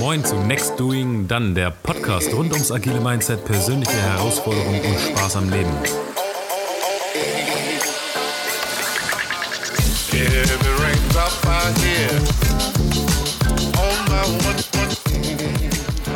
[0.00, 5.36] Moin zu Next Doing Dann, der Podcast rund ums agile Mindset, persönliche Herausforderungen und Spaß
[5.36, 5.70] am Leben.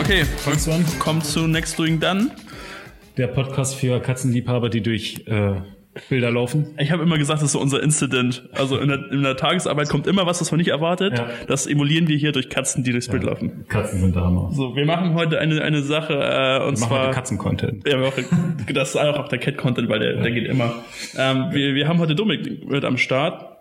[0.01, 0.27] Okay,
[0.99, 2.33] kommt zu Next Doing Dann.
[3.17, 5.61] Der Podcast für Katzenliebhaber, die durch äh,
[6.09, 6.75] Bilder laufen.
[6.79, 8.49] Ich habe immer gesagt, das ist so unser Incident.
[8.53, 11.19] Also in der, in der Tagesarbeit kommt immer was, was man nicht erwartet.
[11.19, 11.29] Ja.
[11.47, 13.13] Das emulieren wir hier durch Katzen, die durchs ja.
[13.13, 13.65] Bild laufen.
[13.69, 14.51] Katzen sind da Hammer.
[14.53, 17.11] So, wir machen heute eine, eine Sache, äh, und wir zwar.
[17.13, 17.87] Katzen-Content.
[17.87, 18.25] Ja, wir machen,
[18.73, 20.23] das ist auch der Cat-Content, weil der, ja.
[20.23, 20.75] der geht immer.
[21.17, 23.55] Ähm, wir, wir haben heute Dominik mit am Start.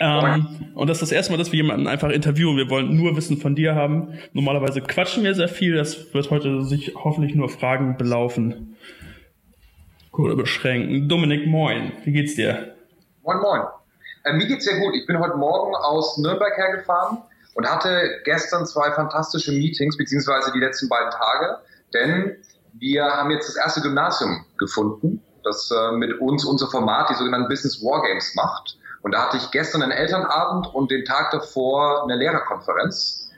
[0.00, 2.56] Ähm, und das ist das erste Mal, dass wir jemanden einfach interviewen.
[2.56, 4.08] Wir wollen nur Wissen von dir haben.
[4.32, 5.76] Normalerweise quatschen wir sehr viel.
[5.76, 8.74] Das wird heute sich hoffentlich nur Fragen belaufen.
[10.12, 11.08] Oder beschränken.
[11.08, 11.92] Dominik, moin.
[12.04, 12.76] Wie geht's dir?
[13.22, 13.62] Moin, moin.
[14.24, 14.94] Äh, mir geht's sehr gut.
[14.94, 17.18] Ich bin heute Morgen aus Nürnberg hergefahren
[17.54, 21.58] und hatte gestern zwei fantastische Meetings, beziehungsweise die letzten beiden Tage.
[21.94, 22.36] Denn
[22.74, 27.48] wir haben jetzt das erste Gymnasium gefunden, das äh, mit uns unser Format, die sogenannten
[27.48, 28.78] Business Wargames macht.
[29.02, 33.30] Und da hatte ich gestern einen Elternabend und den Tag davor eine Lehrerkonferenz.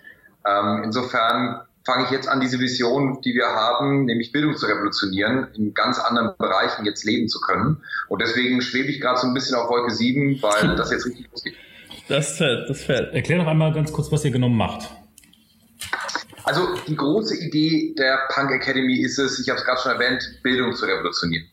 [0.46, 5.48] Ähm, insofern fange ich jetzt an, diese Vision, die wir haben, nämlich Bildung zu revolutionieren,
[5.54, 7.82] in ganz anderen Bereichen jetzt leben zu können.
[8.08, 11.30] Und deswegen schwebe ich gerade so ein bisschen auf Wolke 7, weil das jetzt richtig
[11.30, 11.54] losgeht.
[12.08, 13.14] Das fällt, das fällt.
[13.14, 14.90] Erklär doch einmal ganz kurz, was ihr genommen macht.
[16.44, 20.40] Also die große Idee der Punk Academy ist es, ich habe es gerade schon erwähnt,
[20.42, 21.46] Bildung zu revolutionieren.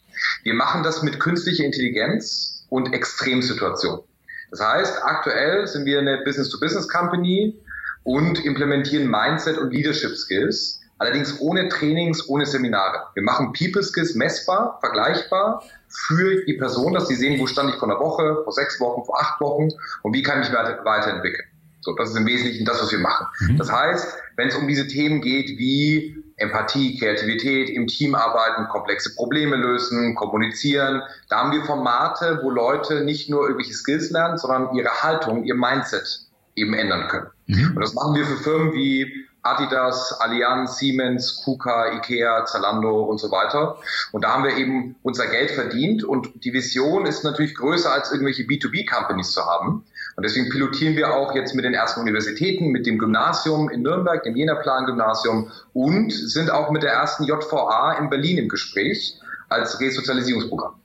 [0.44, 4.02] Wir machen das mit künstlicher Intelligenz und Extremsituationen.
[4.50, 7.58] Das heißt, aktuell sind wir eine Business-to-Business-Company,
[8.04, 13.08] und implementieren Mindset und Leadership Skills, allerdings ohne Trainings, ohne Seminare.
[13.14, 17.76] Wir machen People Skills messbar, vergleichbar für die Person, dass sie sehen, wo stand ich
[17.76, 19.70] vor einer Woche, vor sechs Wochen, vor acht Wochen
[20.04, 21.48] und wie kann ich mich weiterentwickeln.
[21.82, 23.26] So, das ist im Wesentlichen das, was wir machen.
[23.40, 23.58] Mhm.
[23.58, 29.16] Das heißt, wenn es um diese Themen geht wie Empathie, Kreativität, im Team arbeiten, komplexe
[29.16, 34.76] Probleme lösen, kommunizieren, da haben wir Formate, wo Leute nicht nur irgendwelche Skills lernen, sondern
[34.76, 36.31] ihre Haltung, ihr Mindset
[36.62, 37.28] eben ändern können.
[37.48, 37.76] Mhm.
[37.76, 43.32] Und das machen wir für Firmen wie Adidas, Allianz, Siemens, KUKA, Ikea, Zalando und so
[43.32, 43.78] weiter.
[44.12, 48.12] Und da haben wir eben unser Geld verdient und die Vision ist natürlich größer als
[48.12, 49.84] irgendwelche B2B-Companies zu haben.
[50.16, 54.22] Und deswegen pilotieren wir auch jetzt mit den ersten Universitäten, mit dem Gymnasium in Nürnberg,
[54.24, 60.76] dem Jena-Plan-Gymnasium und sind auch mit der ersten JVA in Berlin im Gespräch als Resozialisierungsprogramm.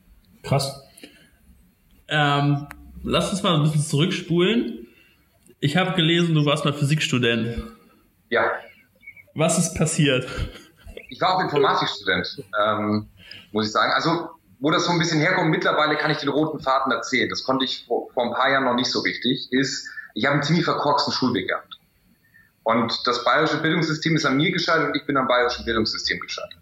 [0.42, 0.80] Krass.
[2.08, 2.68] Ähm,
[3.02, 4.85] lass uns mal ein bisschen zurückspulen.
[5.60, 7.62] Ich habe gelesen, du warst mal Physikstudent.
[8.28, 8.52] Ja.
[9.34, 10.26] Was ist passiert?
[11.08, 13.08] Ich war auch Informatikstudent, ähm,
[13.52, 13.92] muss ich sagen.
[13.92, 17.28] Also, wo das so ein bisschen herkommt, mittlerweile kann ich den roten Faden erzählen.
[17.28, 19.48] Das konnte ich vor, vor ein paar Jahren noch nicht so richtig.
[19.50, 21.78] Ist, ich habe einen ziemlich verkorksten Schulweg gehabt.
[22.62, 26.58] Und das bayerische Bildungssystem ist an mir gescheitert und ich bin am bayerischen Bildungssystem gescheitert.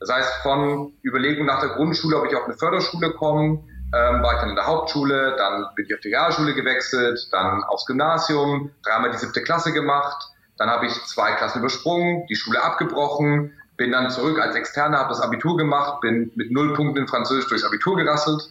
[0.00, 3.64] Das heißt, von Überlegung nach der Grundschule, ob ich auf eine Förderschule komme,
[3.94, 7.62] ähm, war ich dann in der Hauptschule, dann bin ich auf die Realschule gewechselt, dann
[7.64, 12.62] aufs Gymnasium, dreimal die siebte Klasse gemacht, dann habe ich zwei Klassen übersprungen, die Schule
[12.62, 17.08] abgebrochen, bin dann zurück als Externer, habe das Abitur gemacht, bin mit null Punkten in
[17.08, 18.42] Französisch durchs Abitur gerasselt,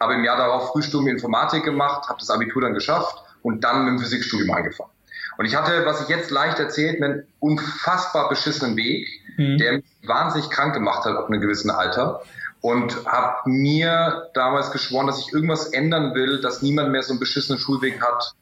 [0.00, 3.94] habe im Jahr darauf Frühstudium Informatik gemacht, habe das Abitur dann geschafft und dann mit
[3.94, 4.90] dem Physikstudium angefangen.
[5.36, 9.58] Und ich hatte, was ich jetzt leicht erzählt, einen unfassbar beschissenen Weg, mhm.
[9.58, 12.22] der mich wahnsinnig krank gemacht hat auf einem gewissen Alter
[12.60, 17.20] und habe mir damals geschworen, dass ich irgendwas ändern will, dass niemand mehr so einen
[17.20, 18.34] beschissenen Schulweg hat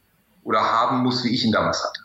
[0.43, 2.01] oder haben muss, wie ich ihn damals hatte.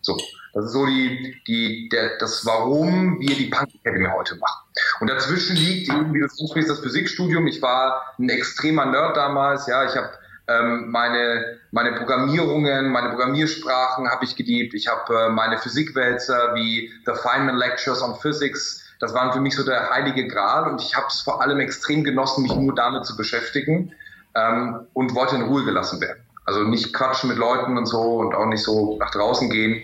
[0.00, 0.16] So,
[0.54, 4.64] das ist so die, die, der, das Warum wir die Punk Academy heute machen.
[5.00, 7.46] Und dazwischen liegt eben, wie du das Physikstudium.
[7.46, 10.10] Ich war ein extremer Nerd damals, ja, ich habe
[10.48, 14.74] ähm, meine, meine Programmierungen, meine Programmiersprachen habe ich geliebt.
[14.74, 19.56] Ich habe äh, meine Physikwälzer wie The Feynman Lectures on Physics das waren für mich
[19.56, 23.04] so der heilige Gral und ich habe es vor allem extrem genossen, mich nur damit
[23.04, 23.92] zu beschäftigen
[24.36, 26.22] ähm, und wollte in Ruhe gelassen werden.
[26.46, 29.82] Also nicht quatschen mit Leuten und so und auch nicht so nach draußen gehen.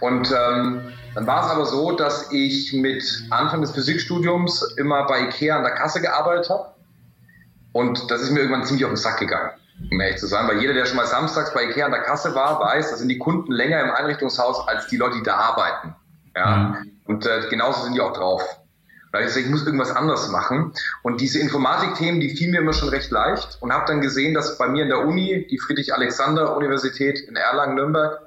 [0.00, 0.80] Und ähm,
[1.14, 5.62] dann war es aber so, dass ich mit Anfang des Physikstudiums immer bei Ikea an
[5.62, 6.68] der Kasse gearbeitet habe.
[7.72, 9.50] Und das ist mir irgendwann ziemlich auf den Sack gegangen,
[9.90, 10.48] um ehrlich zu sein.
[10.48, 13.10] Weil jeder, der schon mal samstags bei Ikea an der Kasse war, weiß, da sind
[13.10, 15.94] die Kunden länger im Einrichtungshaus als die Leute, die da arbeiten.
[16.34, 16.56] Ja?
[16.56, 16.99] Mhm.
[17.10, 18.40] Und äh, genauso sind die auch drauf.
[19.12, 20.72] Ich muss irgendwas anderes machen.
[21.02, 24.56] Und diese Informatikthemen, die fielen mir immer schon recht leicht und habe dann gesehen, dass
[24.58, 28.20] bei mir in der Uni, die Friedrich-Alexander-Universität in Erlangen-Nürnberg,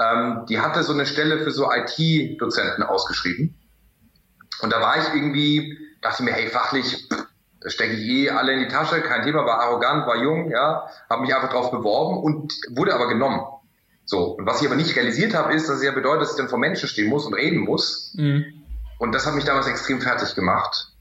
[0.00, 3.54] ähm, die hatte so eine Stelle für so IT-Dozenten ausgeschrieben.
[4.62, 7.08] Und da war ich irgendwie, dachte mir, hey, fachlich,
[7.66, 11.22] stecke ich eh alle in die Tasche, kein Thema, war arrogant, war jung, ja, habe
[11.22, 13.40] mich einfach drauf beworben und wurde aber genommen.
[14.06, 16.36] So, und was ich aber nicht realisiert habe, ist, dass es ja bedeutet, dass ich
[16.36, 18.12] dann vor Menschen stehen muss und reden muss.
[18.16, 18.44] Mhm.
[18.98, 20.94] Und das hat mich damals extrem fertig gemacht.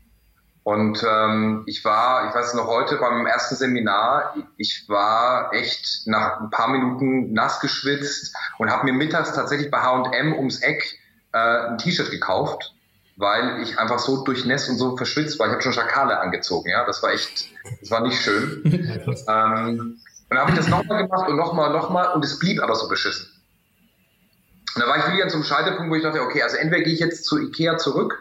[0.64, 6.40] Und ähm, ich war, ich weiß noch heute beim ersten Seminar, ich war echt nach
[6.40, 11.00] ein paar Minuten nass geschwitzt und habe mir mittags tatsächlich bei H&M ums Eck
[11.34, 12.74] äh, ein T-Shirt gekauft,
[13.18, 15.48] weil ich einfach so durchnässt und so verschwitzt war.
[15.48, 17.50] Ich habe schon Schakale angezogen, ja, das war echt,
[17.82, 18.62] das war nicht schön.
[19.28, 20.00] ähm,
[20.34, 22.88] und dann habe ich das nochmal gemacht und nochmal, nochmal und es blieb aber so
[22.88, 23.28] beschissen.
[24.74, 26.82] Und da war ich wieder an so einem Scheiterpunkt, wo ich dachte, okay, also entweder
[26.84, 28.18] gehe ich jetzt zu Ikea zurück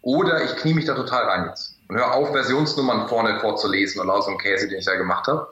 [0.00, 4.10] oder ich knie mich da total rein jetzt und höre auf, Versionsnummern vorne vorzulesen und
[4.10, 5.48] aus einem Käse, den ich da gemacht habe.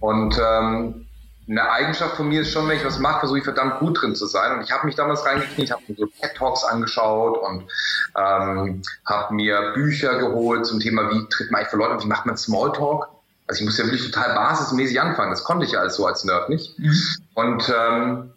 [0.00, 1.06] Und ähm,
[1.48, 4.16] eine Eigenschaft von mir ist schon, wenn ich was mache, versuche ich verdammt gut drin
[4.16, 4.56] zu sein.
[4.56, 7.70] Und ich habe mich damals reingekniet, habe mir so TED Talks angeschaut und
[8.18, 12.08] ähm, habe mir Bücher geholt zum Thema, wie tritt man eigentlich für Leute und wie
[12.08, 13.15] macht man Smalltalk.
[13.46, 15.30] Also ich musste ja wirklich total basismäßig anfangen.
[15.30, 16.78] Das konnte ich ja alles so als Nerd nicht.
[16.78, 17.00] Mhm.
[17.34, 18.32] Und ähm,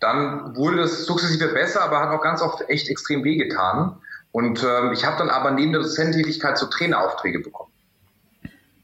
[0.00, 3.96] dann wurde das sukzessive besser, aber hat auch ganz oft echt extrem wehgetan.
[4.32, 7.70] Und ähm, ich habe dann aber neben der Dozententätigkeit so Traineraufträge bekommen.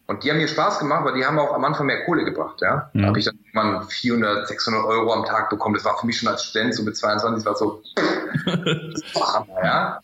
[0.07, 2.61] Und die haben mir Spaß gemacht, weil die haben auch am Anfang mehr Kohle gebracht.
[2.61, 2.91] Ja?
[2.93, 3.03] Mhm.
[3.03, 5.77] Da habe ich dann mal 400, 600 Euro am Tag bekommen.
[5.77, 7.83] Das war für mich schon als Student, so mit 22, das war so,
[9.63, 10.01] ja.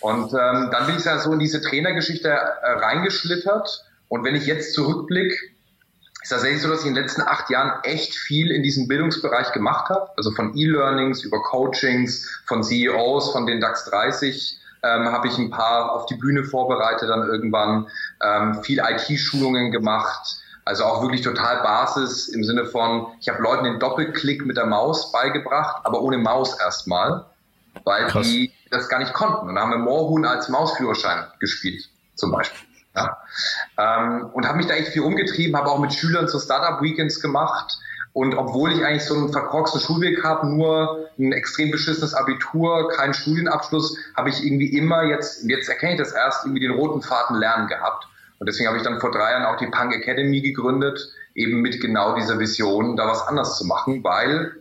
[0.00, 3.84] Und ähm, dann bin ich ja so in diese Trainergeschichte äh, reingeschlittert.
[4.14, 5.34] Und wenn ich jetzt zurückblicke,
[6.22, 9.50] ist tatsächlich so, dass ich in den letzten acht Jahren echt viel in diesem Bildungsbereich
[9.50, 10.08] gemacht habe.
[10.16, 15.50] Also von E-Learnings über Coachings, von CEOs, von den DAX 30 ähm, habe ich ein
[15.50, 17.88] paar auf die Bühne vorbereitet, dann irgendwann
[18.22, 20.36] ähm, viel IT-Schulungen gemacht.
[20.64, 24.66] Also auch wirklich total Basis im Sinne von, ich habe Leuten den Doppelklick mit der
[24.66, 27.24] Maus beigebracht, aber ohne Maus erstmal,
[27.82, 28.28] weil Krass.
[28.28, 29.48] die das gar nicht konnten.
[29.48, 32.73] Und dann haben wir Moorhuhn als Mausführerschein gespielt, zum Beispiel.
[32.96, 33.18] Ja.
[33.78, 37.76] Ähm, und habe mich da echt viel umgetrieben, habe auch mit Schülern so Startup-Weekends gemacht.
[38.12, 43.12] Und obwohl ich eigentlich so einen verkorksten Schulweg habe, nur ein extrem beschissenes Abitur, keinen
[43.12, 47.36] Studienabschluss, habe ich irgendwie immer jetzt, jetzt erkenne ich das erst, irgendwie den roten Faden
[47.36, 48.06] lernen gehabt.
[48.38, 51.80] Und deswegen habe ich dann vor drei Jahren auch die Punk Academy gegründet, eben mit
[51.80, 54.52] genau dieser Vision, da was anders zu machen, weil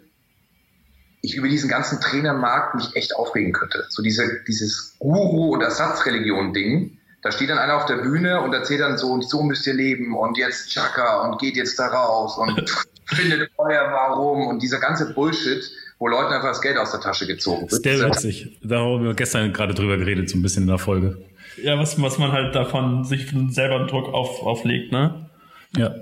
[1.21, 3.85] ich über diesen ganzen Trainermarkt mich echt aufregen könnte.
[3.89, 8.81] So diese, dieses Guru- und Ersatzreligion-Ding, da steht dann einer auf der Bühne und erzählt
[8.81, 12.37] dann so, und so müsst ihr leben und jetzt Chaka und geht jetzt da raus
[12.37, 12.69] und
[13.05, 15.63] findet euer Warum und dieser ganze Bullshit,
[15.99, 17.81] wo Leuten einfach das Geld aus der Tasche gezogen wird.
[17.81, 18.59] Sehr witzig.
[18.61, 21.17] Da haben wir gestern gerade drüber geredet, so ein bisschen in der Folge.
[21.61, 25.29] Ja, was, was man halt davon sich selber einen Druck auf, auflegt, ne?
[25.77, 25.95] Ja.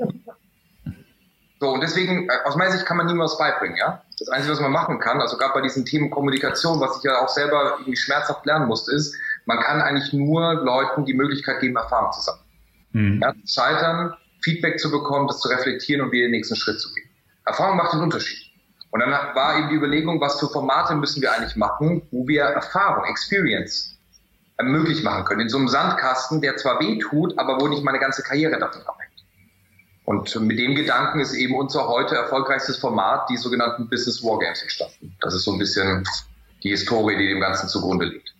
[1.60, 4.02] So, und deswegen, äh, aus meiner Sicht kann man niemals beibringen, ja?
[4.18, 7.24] Das Einzige, was man machen kann, also gerade bei diesen Themen Kommunikation, was ich ja
[7.24, 9.16] auch selber irgendwie schmerzhaft lernen musste, ist,
[9.46, 12.46] man kann eigentlich nur Leuten die Möglichkeit geben, Erfahrung zu sammeln.
[12.94, 13.22] Mhm.
[13.22, 17.10] Ja, scheitern, Feedback zu bekommen, das zu reflektieren und wieder den nächsten Schritt zu gehen.
[17.46, 18.52] Erfahrung macht den Unterschied.
[18.92, 22.44] Und dann war eben die Überlegung, was für Formate müssen wir eigentlich machen, wo wir
[22.44, 23.98] Erfahrung, Experience
[24.62, 25.42] möglich machen können.
[25.42, 28.82] In so einem Sandkasten, der zwar weh tut, aber wo nicht meine ganze Karriere davon
[28.84, 29.12] abhängt.
[30.06, 35.16] Und mit dem Gedanken ist eben unser heute erfolgreichstes Format, die sogenannten Business Wargames entstanden.
[35.22, 36.04] Das ist so ein bisschen
[36.64, 38.36] die Historie, die dem Ganzen zugrunde liegt.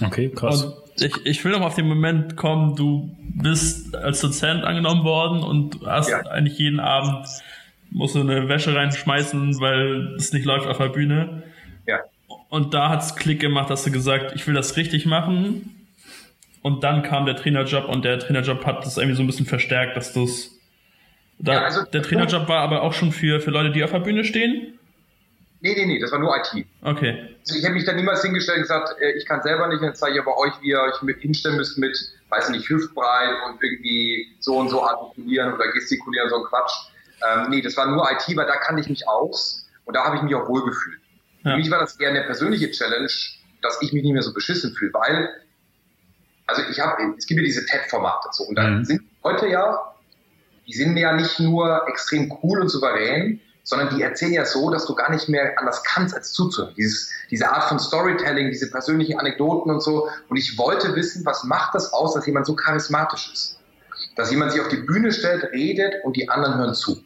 [0.00, 0.64] Okay, krass.
[0.64, 5.42] Und ich, ich will noch auf den Moment kommen, du bist als Dozent angenommen worden
[5.42, 6.20] und hast ja.
[6.26, 7.26] eigentlich jeden Abend
[7.90, 11.42] musst du eine Wäsche reinschmeißen, weil es nicht läuft auf der Bühne.
[11.86, 12.00] Ja.
[12.48, 15.86] Und da hat es Klick gemacht, dass du gesagt, ich will das richtig machen.
[16.62, 19.96] Und dann kam der Trainerjob und der Trainerjob hat das irgendwie so ein bisschen verstärkt,
[19.96, 20.58] dass du es.
[21.38, 24.24] Ja, also, der Trainerjob war aber auch schon für, für Leute, die auf der Bühne
[24.24, 24.78] stehen?
[25.62, 26.66] Nee, nee, nee, das war nur IT.
[26.82, 27.36] Okay.
[27.40, 29.94] Also ich habe mich da niemals hingestellt und gesagt, äh, ich kann selber nicht, dann
[29.94, 31.96] zeige ich aber euch, wie ihr euch mit hinstellen müsst mit,
[32.30, 36.72] weiß nicht, hüftbreit und irgendwie so und so artikulieren oder gestikulieren, so ein Quatsch.
[37.28, 40.16] Ähm, nee, das war nur IT, weil da kannte ich mich aus und da habe
[40.16, 41.00] ich mich auch wohlgefühlt.
[41.44, 41.52] Ja.
[41.52, 43.10] Für mich war das eher eine persönliche Challenge,
[43.60, 45.28] dass ich mich nicht mehr so beschissen fühle, weil,
[46.46, 48.84] also ich habe, es gibt ja diese TED-Formate so und dann mhm.
[48.84, 49.94] sind heute ja,
[50.66, 54.86] die sind ja nicht nur extrem cool und souverän, sondern die erzählen ja so, dass
[54.86, 56.74] du gar nicht mehr anders kannst, als zuzuhören.
[56.76, 60.08] Dieses, diese Art von Storytelling, diese persönlichen Anekdoten und so.
[60.28, 63.60] Und ich wollte wissen, was macht das aus, dass jemand so charismatisch ist?
[64.16, 67.02] Dass jemand sich auf die Bühne stellt, redet und die anderen hören zu.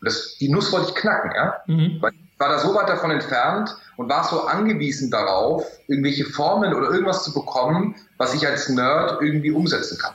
[0.00, 1.56] Das, die Nuss wollte ich knacken, ja?
[1.66, 1.98] Mhm.
[2.00, 6.72] Weil ich war da so weit davon entfernt und war so angewiesen darauf, irgendwelche Formeln
[6.72, 10.14] oder irgendwas zu bekommen, was ich als Nerd irgendwie umsetzen kann.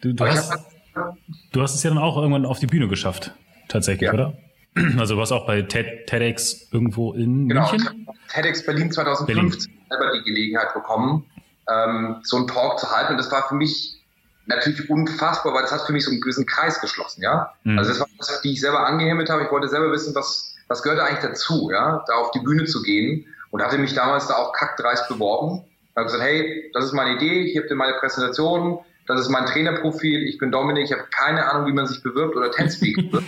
[0.00, 1.16] Du, du, hast, hab,
[1.52, 3.34] du hast es ja dann auch irgendwann auf die Bühne geschafft,
[3.68, 4.14] tatsächlich, ja.
[4.14, 4.38] oder?
[4.98, 8.06] Also du warst auch bei TED, TEDx irgendwo in genau, München?
[8.06, 9.84] Genau, TEDx Berlin 2015 Berlin.
[9.90, 11.24] selber die Gelegenheit bekommen,
[11.68, 13.12] ähm, so einen Talk zu halten.
[13.12, 14.00] Und das war für mich
[14.46, 17.52] natürlich unfassbar, weil das hat für mich so einen gewissen Kreis geschlossen, ja.
[17.64, 17.78] Mhm.
[17.78, 19.44] Also das war das, die ich selber angehimmelt habe.
[19.44, 22.82] Ich wollte selber wissen, was, was gehört eigentlich dazu, ja, da auf die Bühne zu
[22.82, 25.64] gehen und hatte mich damals da auch kackdreist beworben.
[25.96, 30.22] Habe gesagt, hey, das ist meine Idee, ich habe meine Präsentation, das ist mein Trainerprofil,
[30.22, 33.24] ich bin Dominik, ich habe keine Ahnung, wie man sich bewirbt oder Tänzspeak wird.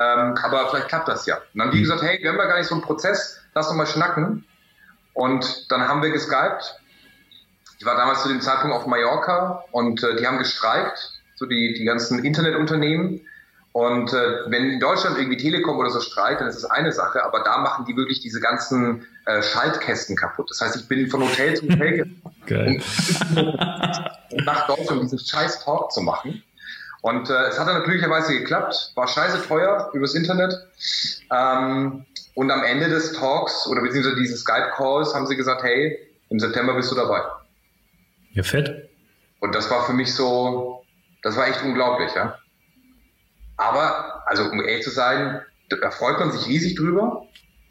[0.00, 1.36] Ähm, aber vielleicht klappt das ja.
[1.36, 3.68] Und dann haben die gesagt, hey, wir haben ja gar nicht so einen Prozess, lass
[3.68, 4.44] doch mal schnacken.
[5.12, 6.80] Und dann haben wir geskypt.
[7.78, 11.74] Ich war damals zu dem Zeitpunkt auf Mallorca und äh, die haben gestreikt, so die,
[11.74, 13.20] die ganzen Internetunternehmen.
[13.72, 17.24] Und äh, wenn in Deutschland irgendwie Telekom oder so streikt, dann ist das eine Sache,
[17.24, 20.48] aber da machen die wirklich diese ganzen äh, Schaltkästen kaputt.
[20.50, 22.08] Das heißt, ich bin von Hotel zu Hotel
[24.30, 26.42] um nach Deutschland diesen scheiß Talk zu machen.
[27.04, 30.54] Und äh, es hat dann natürlicherweise geklappt, war scheiße teuer übers Internet.
[31.30, 35.98] Ähm, und am Ende des Talks oder beziehungsweise dieses Skype-Calls haben sie gesagt, hey,
[36.30, 37.20] im September bist du dabei.
[38.32, 38.88] Ja, fett.
[39.40, 40.82] Und das war für mich so,
[41.22, 42.38] das war echt unglaublich, ja.
[43.58, 47.26] Aber, also um ehrlich zu sein, da freut man sich riesig drüber.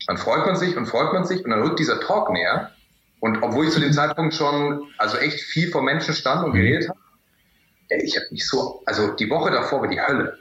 [0.05, 2.69] Dann freut man sich und freut man sich und dann rückt dieser Talk näher.
[3.19, 6.57] Und obwohl ich zu dem Zeitpunkt schon also echt viel vor Menschen stand und mhm.
[6.57, 6.99] geredet habe,
[8.01, 10.37] ich habe mich so, also die Woche davor war die Hölle.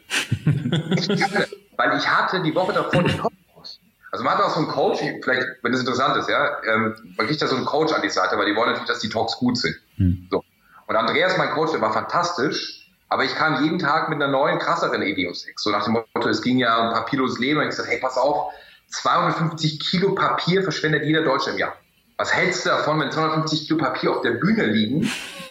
[1.76, 3.80] Weil ich hatte die Woche davor den Kopf aus.
[4.10, 7.26] Also man hat auch so einen Coach, vielleicht, wenn das interessant ist, ja, ähm, man
[7.26, 9.36] kriegt da so einen Coach an die Seite, weil die wollen natürlich, dass die Talks
[9.36, 9.76] gut sind.
[9.96, 10.28] Mhm.
[10.30, 10.44] So.
[10.86, 12.78] Und Andreas, mein Coach, der war fantastisch.
[13.08, 15.60] Aber ich kam jeden Tag mit einer neuen, krasseren Idee ums Eck.
[15.60, 17.58] So nach dem Motto, es ging ja um papierloses Leben.
[17.58, 18.52] Und ich gesagt, hey, pass auf,
[18.88, 21.76] 250 Kilo Papier verschwendet jeder Deutsche im Jahr.
[22.22, 25.10] Was hältst du davon, wenn 250 Kilo Papier auf der Bühne liegen?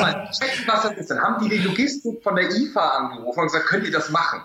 [0.00, 1.12] mal checken, was das ist.
[1.12, 4.40] Dann haben die die Logistik von der IFA angerufen und gesagt, könnt ihr das machen?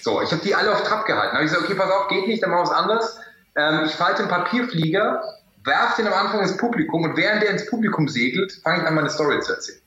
[0.00, 1.30] So, ich habe die alle auf Trab gehalten.
[1.30, 3.18] Dann habe ich gesagt, okay, pass auf, geht nicht, dann machen wir was anderes.
[3.56, 5.20] Ähm, ich falte einen Papierflieger,
[5.64, 8.94] werfe den am Anfang ins Publikum und während der ins Publikum segelt, fange ich an,
[8.94, 9.80] meine Story zu erzählen.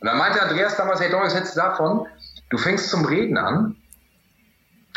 [0.00, 2.08] Und dann meinte Andreas damals, hey Doris, hättest du davon,
[2.50, 3.76] du fängst zum Reden an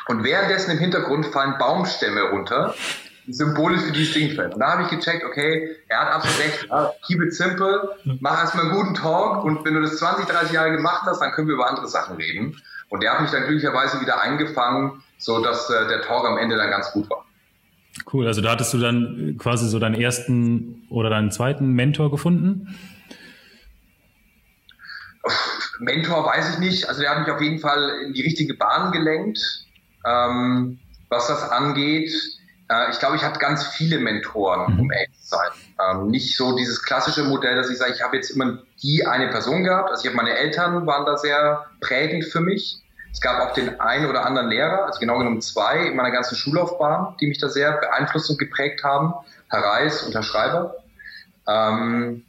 [0.07, 2.73] und währenddessen im Hintergrund fallen Baumstämme runter,
[3.27, 4.53] symbolisch für dieses Ding fällt.
[4.53, 6.69] Und da habe ich gecheckt, okay, er hat absolut recht,
[7.05, 10.71] keep it simple, mach erstmal einen guten Talk und wenn du das 20, 30 Jahre
[10.71, 12.55] gemacht hast, dann können wir über andere Sachen reden.
[12.89, 16.55] Und der hat mich dann glücklicherweise wieder eingefangen, so dass äh, der Talk am Ende
[16.55, 17.25] dann ganz gut war.
[18.11, 22.75] Cool, also da hattest du dann quasi so deinen ersten oder deinen zweiten Mentor gefunden?
[25.79, 26.87] Mentor weiß ich nicht.
[26.87, 29.39] Also der hat mich auf jeden Fall in die richtige Bahn gelenkt,
[30.05, 30.79] ähm,
[31.09, 32.11] was das angeht.
[32.69, 34.79] Äh, ich glaube, ich hatte ganz viele Mentoren, mhm.
[34.81, 35.49] um ehrlich zu sein.
[35.79, 39.29] Ähm, nicht so dieses klassische Modell, dass ich sage, ich habe jetzt immer die eine
[39.29, 39.89] Person gehabt.
[39.89, 42.81] Also ich habe meine Eltern waren da sehr prägend für mich.
[43.11, 46.35] Es gab auch den einen oder anderen Lehrer, also genau genommen zwei in meiner ganzen
[46.35, 49.13] Schullaufbahn, die mich da sehr beeinflusst und geprägt haben.
[49.49, 50.75] Herr Reis und Herr Schreiber.
[51.47, 52.23] Ähm,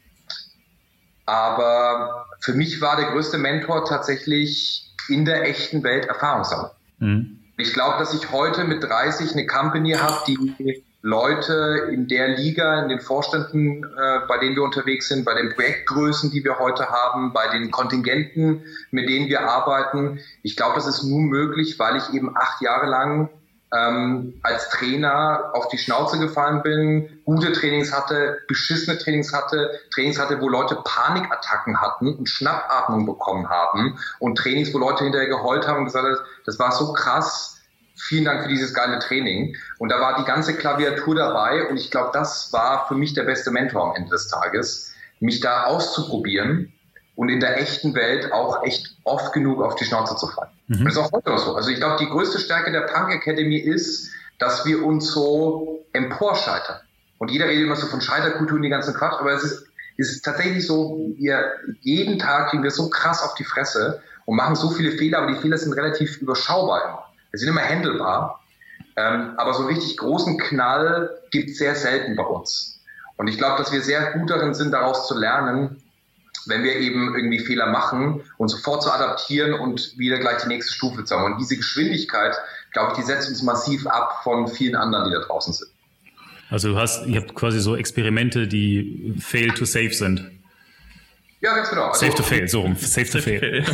[1.27, 6.71] aber für mich war der größte Mentor tatsächlich in der echten Welt Erfahrung sammeln.
[6.99, 7.38] Mhm.
[7.61, 12.81] Ich glaube, dass ich heute mit 30 eine Company habe, die Leute in der Liga,
[12.83, 16.89] in den Vorständen, äh, bei denen wir unterwegs sind, bei den Projektgrößen, die wir heute
[16.89, 18.63] haben, bei den Kontingenten,
[18.93, 20.21] mit denen wir arbeiten.
[20.45, 23.29] Ich glaube, das ist nur möglich, weil ich eben acht Jahre lang
[23.75, 30.19] ähm, als Trainer auf die Schnauze gefallen bin, gute Trainings hatte, beschissene Trainings hatte, Trainings
[30.19, 35.67] hatte, wo Leute Panikattacken hatten und Schnappatmung bekommen haben und Trainings, wo Leute hinterher geheult
[35.67, 37.61] haben und gesagt haben, das war so krass,
[37.95, 39.57] vielen Dank für dieses geile Training.
[39.79, 43.25] Und da war die ganze Klaviatur dabei und ich glaube, das war für mich der
[43.25, 46.73] beste Mentor am Ende des Tages, mich da auszuprobieren
[47.19, 50.53] und in der echten Welt auch echt oft genug auf die Schnauze zu fallen.
[50.69, 50.85] Mhm.
[50.85, 51.57] Das ist auch heute noch so.
[51.57, 56.77] Also ich glaube, die größte Stärke der Punk Academy ist, dass wir uns so emporscheitern.
[57.19, 60.13] Und jeder redet immer so von Scheiterkultur und die ganzen Quatsch, aber es ist, es
[60.13, 64.55] ist tatsächlich so, wir jeden Tag kriegen wir so krass auf die Fresse und machen
[64.55, 67.05] so viele Fehler, aber die Fehler sind relativ überschaubar immer.
[67.33, 68.45] Wir sind immer handelbar.
[68.95, 72.81] Ähm, aber so einen richtig großen Knall gibt es sehr selten bei uns.
[73.17, 75.83] Und ich glaube, dass wir sehr gut darin sind, daraus zu lernen,
[76.47, 80.73] wenn wir eben irgendwie Fehler machen und sofort zu adaptieren und wieder gleich die nächste
[80.73, 81.33] Stufe zu haben.
[81.33, 82.37] Und diese Geschwindigkeit,
[82.73, 85.71] glaube ich, die setzt uns massiv ab von vielen anderen, die da draußen sind.
[86.51, 90.31] Also du hast, ihr habt quasi so Experimente, die fail to safe sind.
[91.41, 91.85] Ja, ganz genau.
[91.89, 92.75] Also, safe to fail, so rum.
[92.75, 93.65] Safe to fail.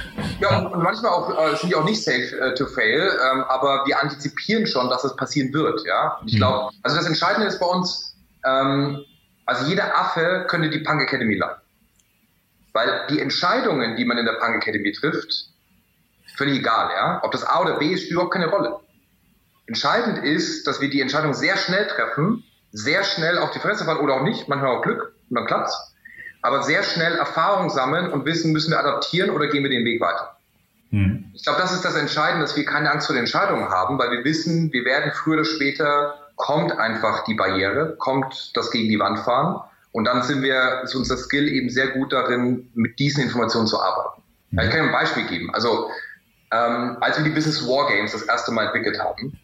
[0.40, 3.84] ja, und manchmal auch, äh, sind die auch nicht safe äh, to fail, ähm, aber
[3.86, 5.80] wir antizipieren schon, dass es passieren wird.
[5.86, 6.78] Ja, und ich glaube, mhm.
[6.82, 8.14] also das Entscheidende ist bei uns,
[8.44, 9.04] ähm,
[9.46, 11.63] also jeder Affe könnte die Punk Academy leiten.
[12.74, 15.46] Weil die Entscheidungen, die man in der Punk Academy trifft,
[16.36, 17.20] völlig egal, ja.
[17.22, 18.80] Ob das A oder B ist, spielt überhaupt keine Rolle.
[19.66, 23.98] Entscheidend ist, dass wir die Entscheidung sehr schnell treffen, sehr schnell auf die Fresse fallen
[23.98, 25.94] oder auch nicht, manchmal auch Glück und dann klappt's.
[26.42, 30.00] Aber sehr schnell Erfahrung sammeln und wissen, müssen wir adaptieren oder gehen wir den Weg
[30.00, 30.36] weiter.
[30.90, 31.30] Hm.
[31.32, 34.10] Ich glaube, das ist das Entscheidende, dass wir keine Angst vor den Entscheidungen haben, weil
[34.10, 38.98] wir wissen, wir werden früher oder später kommt einfach die Barriere, kommt das gegen die
[38.98, 39.62] Wand fahren
[39.94, 43.80] und dann sind wir, ist unser Skill eben sehr gut darin, mit diesen Informationen zu
[43.80, 44.22] arbeiten.
[44.50, 44.58] Mhm.
[44.58, 45.54] Ich kann Ihnen ein Beispiel geben.
[45.54, 45.88] Also,
[46.50, 49.38] ähm, als wir die Business Wargames das erste Mal entwickelt haben,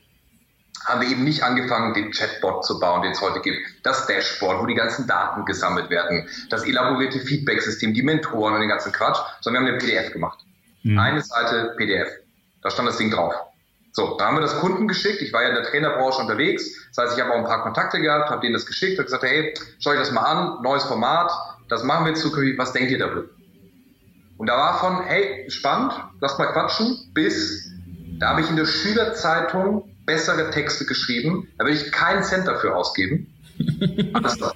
[0.85, 3.61] haben wir eben nicht angefangen, den Chatbot zu bauen, den es heute gibt.
[3.85, 8.69] Das Dashboard, wo die ganzen Daten gesammelt werden, das elaborierte Feedback-System, die Mentoren und den
[8.69, 10.41] ganzen Quatsch, sondern wir haben eine PDF gemacht.
[10.83, 10.99] Mhm.
[10.99, 12.09] Eine Seite PDF.
[12.63, 13.35] Da stand das Ding drauf.
[13.93, 15.21] So, da haben wir das Kunden geschickt.
[15.21, 16.89] Ich war ja in der Trainerbranche unterwegs.
[16.95, 19.25] Das heißt, ich habe auch ein paar Kontakte gehabt, habe denen das geschickt, habe gesagt,
[19.25, 21.31] hey, schau euch das mal an, neues Format,
[21.69, 23.29] das machen wir zukünftig, was denkt ihr darüber?
[24.39, 27.71] Und da war von, hey, spannend, lass mal quatschen, bis,
[28.19, 32.77] da habe ich in der Schülerzeitung bessere Texte geschrieben, da will ich keinen Cent dafür
[32.77, 33.33] ausgeben.
[34.15, 34.53] Alles klar.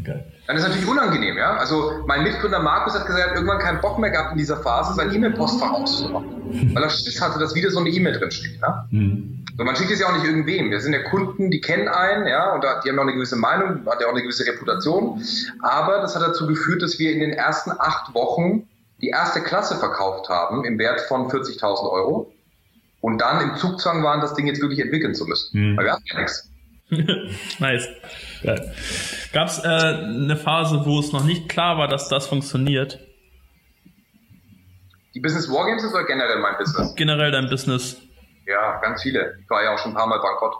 [0.00, 0.24] Okay.
[0.46, 1.56] Dann ist es natürlich unangenehm, ja.
[1.56, 4.58] Also mein Mitgründer Markus hat gesagt, er hat irgendwann keinen Bock mehr gehabt in dieser
[4.58, 6.74] Phase, sein E-Mail-Postfach auszumachen.
[6.74, 8.60] Weil er Schiss hatte, dass wieder so eine E-Mail drin steht.
[8.60, 8.86] Ja?
[8.90, 9.44] Mhm.
[9.56, 10.70] So, man schickt es ja auch nicht irgendwem.
[10.70, 13.86] Wir sind ja Kunden, die kennen einen, ja, und die haben auch eine gewisse Meinung,
[13.86, 15.22] hat ja auch eine gewisse Reputation.
[15.62, 18.68] Aber das hat dazu geführt, dass wir in den ersten acht Wochen
[19.00, 22.32] die erste Klasse verkauft haben im Wert von 40.000 Euro
[23.00, 25.58] und dann im Zugzwang waren, das Ding jetzt wirklich entwickeln zu müssen.
[25.58, 25.76] Mhm.
[25.76, 26.50] Weil wir hatten ja nichts.
[27.58, 27.88] nice.
[28.42, 28.56] Ja.
[29.32, 33.00] Gab es äh, eine Phase, wo es noch nicht klar war, dass das funktioniert?
[35.14, 36.94] Die Business Wargames ist oder generell mein Business?
[36.96, 38.00] Generell dein Business.
[38.46, 39.38] Ja, ganz viele.
[39.40, 40.56] Ich war ja auch schon ein paar Mal bankrott.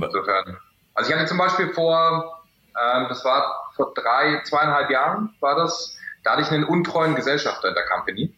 [0.00, 0.56] Insofern.
[0.94, 2.42] Also ich hatte zum Beispiel vor,
[2.80, 7.68] ähm, das war vor drei, zweieinhalb Jahren, war das, da hatte ich einen untreuen Gesellschafter
[7.68, 8.34] in der Company.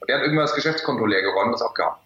[0.00, 1.96] Und der hat irgendwann das Geschäftskonto leer geräumt und das abgehauen.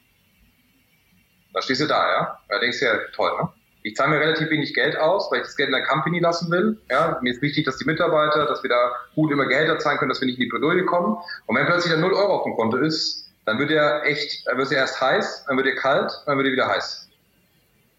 [1.53, 2.39] Da stehst du da, ja?
[2.49, 3.49] Da denkst du ja, toll, ne?
[3.83, 6.51] Ich zahle mir relativ wenig Geld aus, weil ich das Geld in der Company lassen
[6.51, 6.79] will.
[6.91, 10.11] Ja, mir ist wichtig, dass die Mitarbeiter, dass wir da gut immer Gehälter zahlen können,
[10.11, 11.17] dass wir nicht in die Bredouille kommen.
[11.47, 14.59] Und wenn plötzlich dann 0 Euro auf dem Konto ist, dann wird er echt, dann
[14.59, 17.09] wird er erst heiß, dann wird er kalt, dann wird er wieder heiß.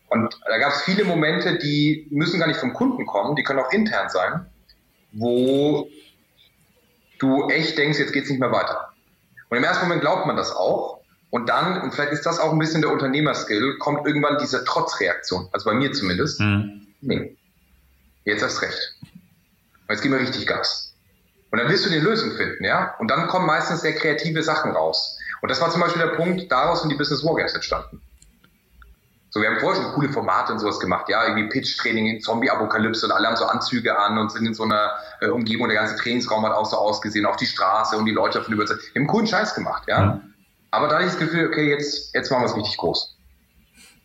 [0.10, 3.60] Und da gab es viele Momente, die müssen gar nicht vom Kunden kommen, die können
[3.60, 4.46] auch intern sein,
[5.14, 5.88] wo
[7.18, 8.94] du echt denkst, jetzt geht's nicht mehr weiter.
[9.50, 11.01] Und im ersten Moment glaubt man das auch,
[11.32, 15.48] und dann, und vielleicht ist das auch ein bisschen der Unternehmerskill, kommt irgendwann diese Trotzreaktion.
[15.54, 16.42] Also bei mir zumindest.
[16.42, 16.88] Mhm.
[17.00, 17.38] Nee.
[18.26, 18.96] Jetzt hast recht.
[19.90, 20.94] Jetzt geben wir richtig Gas.
[21.50, 22.96] Und dann wirst du eine Lösung finden, ja?
[23.00, 25.18] Und dann kommen meistens sehr kreative Sachen raus.
[25.42, 28.02] Und das war zum Beispiel der Punkt, daraus sind die Business Wargames entstanden.
[29.30, 33.06] So, wir haben vorher schon coole Formate und sowas gemacht, ja, irgendwie Pitch-Training in Zombie-Apokalypse
[33.06, 34.92] und alle haben so Anzüge an und sind in so einer
[35.22, 38.40] äh, Umgebung, der ganze Trainingsraum hat auch so ausgesehen, auf die Straße und die Leute
[38.40, 38.82] davon überzeugt.
[38.94, 40.16] Wir haben coolen Scheiß gemacht, ja.
[40.16, 40.31] Mhm.
[40.72, 43.18] Aber da hatte ich das Gefühl, okay, jetzt, jetzt machen wir es richtig groß.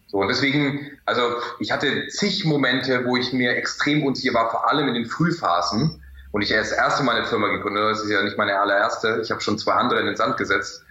[0.09, 1.23] So, und deswegen, also
[1.59, 6.03] ich hatte zig Momente, wo ich mir extrem unsicher war, vor allem in den Frühphasen.
[6.33, 9.21] Und ich erst das erste Mal eine Firma gegründet, das ist ja nicht meine allererste.
[9.23, 10.85] Ich habe schon zwei andere in den Sand gesetzt.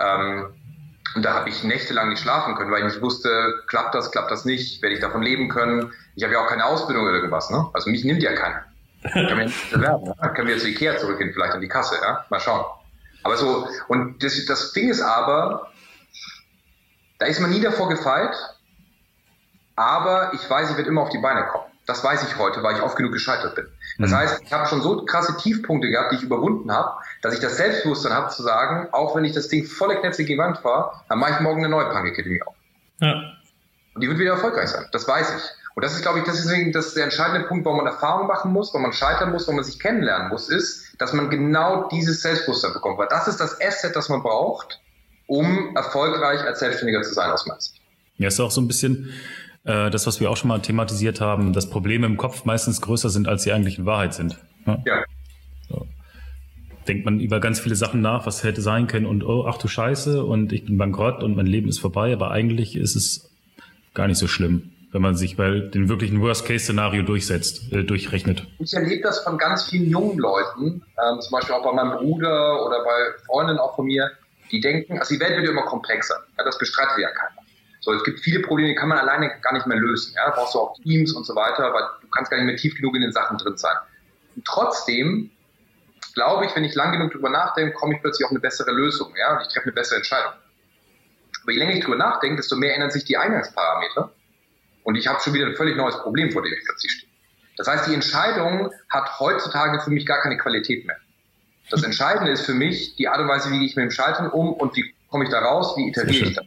[0.00, 0.54] Ähm,
[1.14, 4.30] und da habe ich nächtelang nicht schlafen können, weil ich nicht wusste, klappt das, klappt
[4.30, 5.92] das nicht, werde ich davon leben können.
[6.14, 7.68] Ich habe ja auch keine Ausbildung oder irgendwas, ne?
[7.74, 8.64] Also mich nimmt ja keiner.
[9.76, 10.14] Ne?
[10.34, 12.24] Können wir jetzt zu Ikea zurückgehen, vielleicht an die Kasse, ja?
[12.30, 12.64] Mal schauen.
[13.22, 15.70] Aber so, und das, das Ding ist aber,
[17.18, 18.34] da ist man nie davor gefeit,
[19.76, 21.64] aber ich weiß, ich werde immer auf die Beine kommen.
[21.86, 23.66] Das weiß ich heute, weil ich oft genug gescheitert bin.
[23.98, 24.16] Das mhm.
[24.16, 27.56] heißt, ich habe schon so krasse Tiefpunkte gehabt, die ich überwunden habe, dass ich das
[27.56, 30.92] Selbstbewusstsein habe zu sagen, auch wenn ich das Ding volle Knäpse gegen die Wand fahre,
[31.08, 32.54] dann mache ich morgen eine neue Punk Academy auf.
[33.00, 33.32] Ja.
[33.94, 34.86] Und die wird wieder erfolgreich sein.
[34.92, 35.61] Das weiß ich.
[35.74, 38.68] Und das ist, glaube ich, deswegen das der entscheidende Punkt, warum man Erfahrung machen muss,
[38.68, 42.74] warum man scheitern muss, warum man sich kennenlernen muss, ist, dass man genau dieses Selbstbewusstsein
[42.74, 42.98] bekommt.
[42.98, 44.80] Weil das ist das Asset, das man braucht,
[45.26, 47.80] um erfolgreich als Selbstständiger zu sein aus meiner Sicht.
[48.18, 49.10] Ja, ist auch so ein bisschen
[49.64, 53.08] äh, das, was wir auch schon mal thematisiert haben, dass Probleme im Kopf meistens größer
[53.08, 54.38] sind, als sie eigentlich in Wahrheit sind.
[54.66, 54.78] Ja.
[54.84, 55.04] ja.
[55.68, 55.86] So.
[56.86, 59.68] Denkt man über ganz viele Sachen nach, was hätte sein können und oh, ach du
[59.68, 63.30] Scheiße und ich bin bankrott und mein Leben ist vorbei, aber eigentlich ist es
[63.94, 68.46] gar nicht so schlimm wenn man sich bei den wirklichen Worst-Case-Szenario durchsetzt, äh, durchrechnet.
[68.58, 72.64] Ich erlebe das von ganz vielen jungen Leuten, ähm, zum Beispiel auch bei meinem Bruder
[72.66, 74.10] oder bei Freunden auch von mir,
[74.50, 76.16] die denken, also die Welt wird immer komplexer.
[76.38, 77.42] Ja, das bestreitet ja keiner.
[77.80, 80.12] So, es gibt viele Probleme, die kann man alleine gar nicht mehr lösen.
[80.14, 82.56] Ja, da brauchst du auch Teams und so weiter, weil du kannst gar nicht mehr
[82.56, 83.76] tief genug in den Sachen drin sein.
[84.36, 85.30] Und trotzdem
[86.14, 89.12] glaube ich, wenn ich lang genug drüber nachdenke, komme ich plötzlich auf eine bessere Lösung.
[89.18, 90.32] Ja, und ich treffe eine bessere Entscheidung.
[91.42, 94.12] Aber je länger ich drüber nachdenke, desto mehr ändern sich die Eingangsparameter.
[94.84, 97.12] Und ich habe schon wieder ein völlig neues Problem, vor dem ich plötzlich stehe.
[97.56, 100.96] Das heißt, die Entscheidung hat heutzutage für mich gar keine Qualität mehr.
[101.70, 104.28] Das Entscheidende ist für mich die Art und Weise, wie gehe ich mit dem Scheitern
[104.30, 106.42] um und wie komme ich da raus, wie iteriere ich da.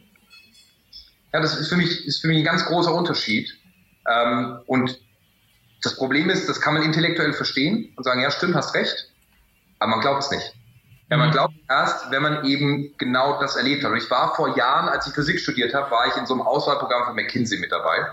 [1.32, 3.52] Ja, das ist für mich, ist für mich ein ganz großer Unterschied.
[4.08, 4.98] Ähm, und
[5.82, 9.10] das Problem ist, das kann man intellektuell verstehen und sagen, ja, stimmt, hast recht,
[9.78, 10.54] aber man glaubt es nicht.
[11.10, 13.92] Ja, man glaubt erst, wenn man eben genau das erlebt hat.
[13.92, 16.42] Und ich war vor Jahren, als ich Physik studiert habe, war ich in so einem
[16.42, 18.08] Auswahlprogramm von McKinsey mit dabei.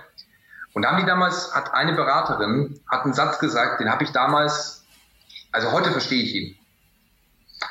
[0.74, 4.12] Und da haben die damals, hat eine Beraterin, hat einen Satz gesagt, den habe ich
[4.12, 4.84] damals,
[5.52, 6.58] also heute verstehe ich ihn.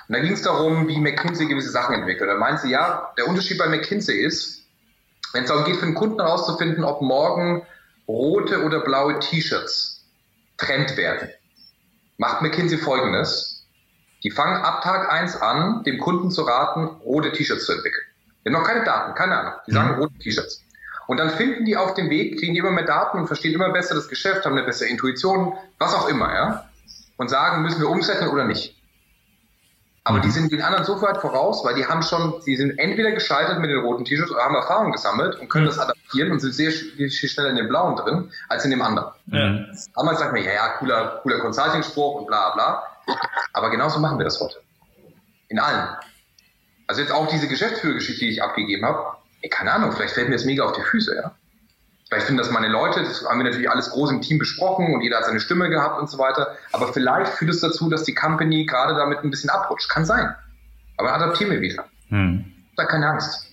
[0.08, 2.30] Und da ging es darum, wie McKinsey gewisse Sachen entwickelt.
[2.30, 4.62] Da meinte sie, ja, der Unterschied bei McKinsey ist,
[5.32, 7.66] wenn es darum geht, für den Kunden herauszufinden, ob morgen
[8.06, 10.04] rote oder blaue T-Shirts
[10.58, 11.28] Trend werden,
[12.18, 13.66] macht McKinsey folgendes.
[14.22, 18.04] Die fangen ab Tag 1 an, dem Kunden zu raten, rote T-Shirts zu entwickeln.
[18.44, 19.54] Die haben noch keine Daten, keine Ahnung.
[19.66, 20.02] Die sagen mhm.
[20.02, 20.62] rote T-Shirts.
[21.12, 23.68] Und dann finden die auf dem Weg, kriegen die immer mehr Daten und verstehen immer
[23.68, 26.70] besser das Geschäft, haben eine bessere Intuition, was auch immer, ja.
[27.18, 28.74] Und sagen, müssen wir umsetzen oder nicht.
[30.04, 30.32] Aber die mhm.
[30.32, 33.68] sind den anderen so weit voraus, weil die haben schon, die sind entweder gescheitert mit
[33.68, 35.68] den roten T-Shirts oder haben Erfahrung gesammelt und können mhm.
[35.68, 39.12] das adaptieren und sind sehr viel schneller in den blauen drin als in dem anderen.
[39.26, 39.66] Mhm.
[39.94, 42.84] Damals sagt man, ja, ja, cooler, cooler Consulting-Spruch und bla bla.
[43.52, 44.62] Aber genauso machen wir das heute.
[45.48, 45.90] In allen.
[46.86, 49.18] Also jetzt auch diese Geschäftsführergeschichte, die ich abgegeben habe,
[49.50, 51.32] keine Ahnung, vielleicht fällt mir das mega auf die Füße, ja.
[52.08, 55.00] Vielleicht finden das meine Leute, das haben wir natürlich alles groß im Team besprochen und
[55.00, 56.48] jeder hat seine Stimme gehabt und so weiter.
[56.72, 59.88] Aber vielleicht führt es dazu, dass die Company gerade damit ein bisschen abrutscht.
[59.88, 60.34] Kann sein.
[60.98, 61.86] Aber adaptieren wir wieder.
[62.10, 62.44] Hm.
[62.76, 63.46] Da keine Angst.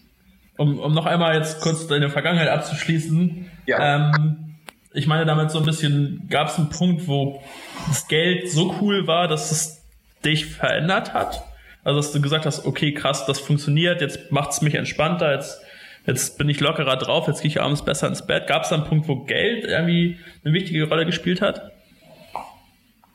[0.58, 3.50] Um, um noch einmal jetzt kurz deine Vergangenheit abzuschließen.
[3.66, 3.80] Ja.
[3.80, 4.58] Ähm,
[4.92, 7.42] ich meine damit so ein bisschen, gab es einen Punkt, wo
[7.88, 9.86] das Geld so cool war, dass es
[10.26, 11.44] dich verändert hat?
[11.86, 15.62] Also dass du gesagt hast, okay, krass, das funktioniert, jetzt macht es mich entspannter, jetzt
[16.10, 18.48] jetzt bin ich lockerer drauf, jetzt gehe ich abends besser ins Bett.
[18.48, 21.72] Gab es da einen Punkt, wo Geld irgendwie eine wichtige Rolle gespielt hat?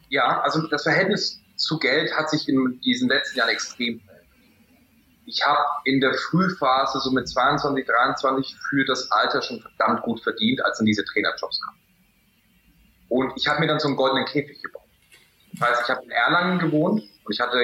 [0.08, 4.00] Ja, also das Verhältnis zu Geld hat sich in diesen letzten Jahren extrem.
[5.26, 10.22] Ich habe in der Frühphase, so mit 22, 23, für das Alter schon verdammt gut
[10.22, 11.78] verdient, als dann diese Trainerjobs kamen.
[13.08, 14.82] Und ich habe mir dann so einen goldenen Käfig gebaut.
[15.54, 17.56] Das heißt, ich habe in Erlangen gewohnt und ich hatte,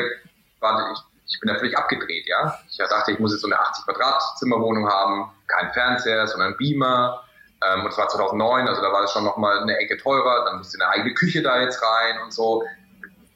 [0.60, 2.58] warte, ich ich bin da völlig abgedreht, ja.
[2.68, 7.22] Ich dachte, ich muss jetzt so eine 80 Quadratzimmerwohnung haben, kein Fernseher, sondern Beamer.
[7.64, 10.44] Ähm, und es war 2009, also da war es schon nochmal eine Ecke teurer.
[10.46, 12.64] Dann musste eine eigene Küche da jetzt rein und so.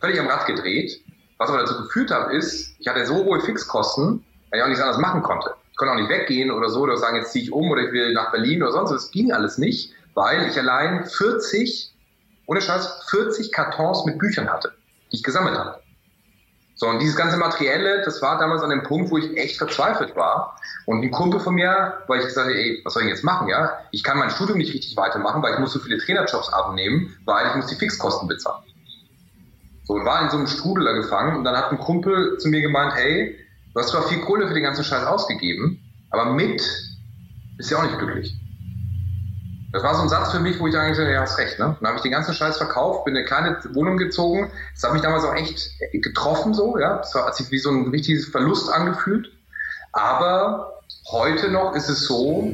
[0.00, 1.00] Völlig am Rad gedreht.
[1.38, 4.82] Was aber dazu geführt hat, ist, ich hatte so hohe Fixkosten, weil ich auch nichts
[4.82, 5.54] anderes machen konnte.
[5.70, 7.92] Ich konnte auch nicht weggehen oder so oder sagen, jetzt ziehe ich um oder ich
[7.92, 8.90] will nach Berlin oder sonst.
[8.90, 11.92] Das ging alles nicht, weil ich allein 40,
[12.46, 14.72] ohne Scheiß, 40 Kartons mit Büchern hatte,
[15.10, 15.83] die ich gesammelt habe.
[16.76, 20.16] So, und dieses ganze Materielle, das war damals an dem Punkt, wo ich echt verzweifelt
[20.16, 20.58] war.
[20.86, 23.48] Und ein Kumpel von mir, weil ich gesagt habe, ey, was soll ich jetzt machen,
[23.48, 23.78] ja?
[23.92, 27.46] Ich kann mein Studium nicht richtig weitermachen, weil ich muss so viele Trainerjobs abnehmen, weil
[27.46, 28.64] ich muss die Fixkosten bezahlen.
[29.84, 32.60] So, und war in so einem Strudel gefangen und dann hat ein Kumpel zu mir
[32.60, 33.38] gemeint, hey,
[33.72, 36.60] du hast zwar viel Kohle für den ganzen Scheiß ausgegeben, aber mit
[37.56, 38.34] bist du ja auch nicht glücklich.
[39.74, 41.58] Das war so ein Satz für mich, wo ich gesagt ja, hast recht.
[41.58, 41.76] Ne?
[41.80, 44.52] Dann habe ich den ganzen Scheiß verkauft, bin in eine kleine Wohnung gezogen.
[44.72, 46.78] Das hat mich damals auch echt getroffen, so.
[46.78, 46.98] Ja?
[46.98, 49.32] Das hat sich wie so ein richtiges Verlust angefühlt.
[49.90, 52.48] Aber heute noch ist es so,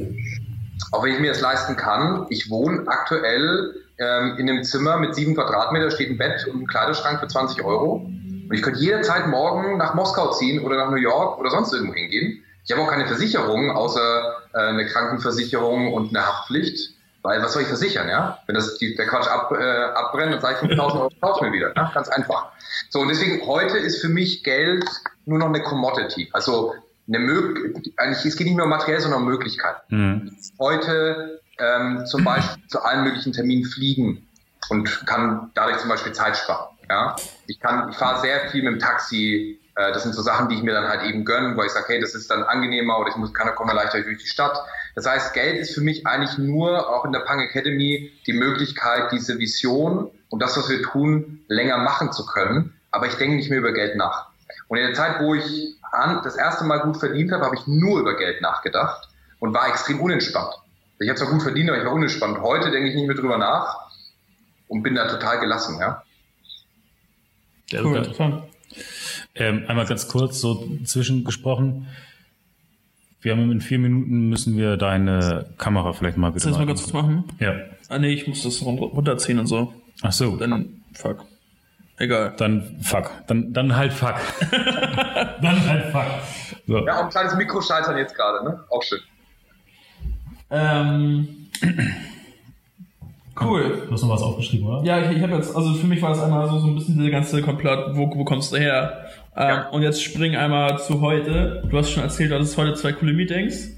[0.91, 5.13] auch wenn ich mir das leisten kann, ich wohne aktuell ähm, in einem Zimmer mit
[5.13, 7.97] sieben Quadratmeter, steht ein Bett und ein Kleiderschrank für 20 Euro.
[7.97, 11.93] Und ich könnte jederzeit morgen nach Moskau ziehen oder nach New York oder sonst irgendwo
[11.93, 12.43] hingehen.
[12.65, 16.95] Ich habe auch keine Versicherung, außer äh, eine Krankenversicherung und eine Haftpflicht.
[17.23, 18.39] Weil was soll ich versichern, ja?
[18.47, 21.51] Wenn das die, der Quatsch ab, äh, abbrennt, dann sage ich 5000 Euro, kauf mir
[21.51, 21.73] wieder.
[21.75, 21.91] Ja?
[21.93, 22.51] Ganz einfach.
[22.89, 24.85] So, und deswegen heute ist für mich Geld
[25.25, 26.29] nur noch eine Commodity.
[26.33, 26.73] Also
[27.07, 29.81] eine Möglichkeit, eigentlich, es geht nicht mehr um materiell, sondern um Möglichkeiten.
[29.89, 30.37] Mhm.
[30.59, 34.27] Heute ähm, zum Beispiel zu allen möglichen Terminen fliegen
[34.69, 36.75] und kann dadurch zum Beispiel Zeit sparen.
[36.89, 37.15] Ja?
[37.47, 39.59] Ich kann, ich fahre sehr viel mit dem Taxi.
[39.81, 41.85] Äh, das sind so Sachen, die ich mir dann halt eben gönne, weil ich sage,
[41.89, 44.57] hey, das ist dann angenehmer oder ich muss, kann, komme leichter durch die Stadt.
[44.95, 49.11] Das heißt, Geld ist für mich eigentlich nur auch in der Punk Academy die Möglichkeit,
[49.11, 52.73] diese Vision und das, was wir tun, länger machen zu können.
[52.91, 54.27] Aber ich denke nicht mehr über Geld nach.
[54.67, 55.77] Und in der Zeit, wo ich
[56.23, 59.99] das erste Mal gut verdient habe, habe ich nur über Geld nachgedacht und war extrem
[59.99, 60.53] unentspannt.
[60.99, 62.39] Ich habe zwar gut verdient, aber ich war unentspannt.
[62.41, 63.89] Heute denke ich nicht mehr drüber nach
[64.67, 66.03] und bin da total gelassen, ja.
[67.69, 68.50] Ja, cool.
[69.35, 71.87] Ähm, einmal ganz kurz so zwischengesprochen.
[73.21, 76.43] Wir haben in vier Minuten müssen wir deine Kamera vielleicht mal bitte.
[76.43, 77.23] Soll ich mal ganz kurz machen?
[77.39, 77.53] Ja.
[77.87, 79.73] Ah nee, ich muss das runterziehen und so.
[80.01, 80.37] Ach so.
[80.37, 81.25] Dann fuck.
[81.97, 82.33] Egal.
[82.37, 83.11] Dann fuck.
[83.27, 84.15] Dann, dann halt fuck.
[84.51, 86.07] dann halt fuck.
[86.65, 86.85] So.
[86.85, 88.63] Ja, auch ein kleines Mikro scheitern jetzt gerade, ne?
[88.69, 88.99] Auch schön.
[90.49, 91.27] Ähm.
[93.39, 93.83] Cool.
[93.87, 94.83] Du hast noch was aufgeschrieben, oder?
[94.83, 96.99] Ja, ich, ich habe jetzt, also für mich war das einmal so, so ein bisschen
[96.99, 99.05] der ganze Komplott, wo, wo kommst du her?
[99.35, 99.69] Ähm, ja.
[99.69, 101.63] Und jetzt spring einmal zu heute.
[101.69, 103.69] Du hast schon erzählt, du hattest heute zwei coole Meetings.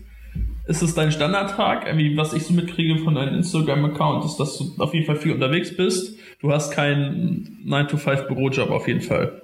[0.66, 1.86] Ist es dein Standardtag?
[1.86, 5.34] Irgendwie, was ich so mitkriege von deinem Instagram-Account, ist, dass du auf jeden Fall viel
[5.34, 6.18] unterwegs bist.
[6.40, 9.42] Du hast keinen 9-to-5-Bürojob auf jeden Fall.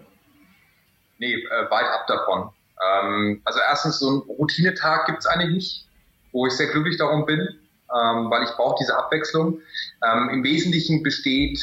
[1.17, 2.50] nee, äh, weit ab davon.
[2.82, 5.86] Ähm, also erstens, so ein Routinetag gibt's eigentlich nicht,
[6.32, 9.60] wo ich sehr glücklich darum bin, ähm, weil ich brauche diese Abwechslung.
[10.06, 11.60] Ähm, Im Wesentlichen besteht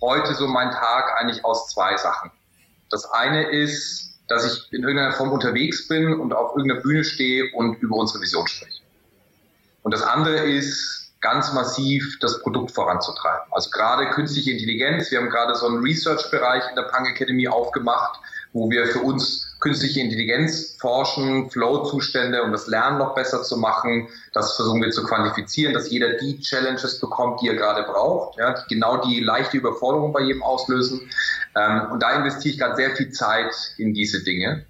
[0.00, 2.30] heute so mein Tag eigentlich aus zwei Sachen.
[2.90, 7.52] Das eine ist, dass ich in irgendeiner Form unterwegs bin und auf irgendeiner Bühne stehe
[7.54, 8.82] und über unsere Vision spreche.
[9.82, 13.52] Und das andere ist, ganz massiv das Produkt voranzutreiben.
[13.52, 15.10] Also gerade künstliche Intelligenz.
[15.10, 18.18] Wir haben gerade so einen Research-Bereich in der Punk Academy aufgemacht,
[18.52, 24.08] wo wir für uns künstliche Intelligenz forschen, Flow-Zustände, um das Lernen noch besser zu machen.
[24.32, 28.54] Das versuchen wir zu quantifizieren, dass jeder die Challenges bekommt, die er gerade braucht, ja,
[28.54, 31.10] die genau die leichte Überforderung bei jedem auslösen.
[31.54, 34.64] Ähm, und da investiere ich gerade sehr viel Zeit in diese Dinge.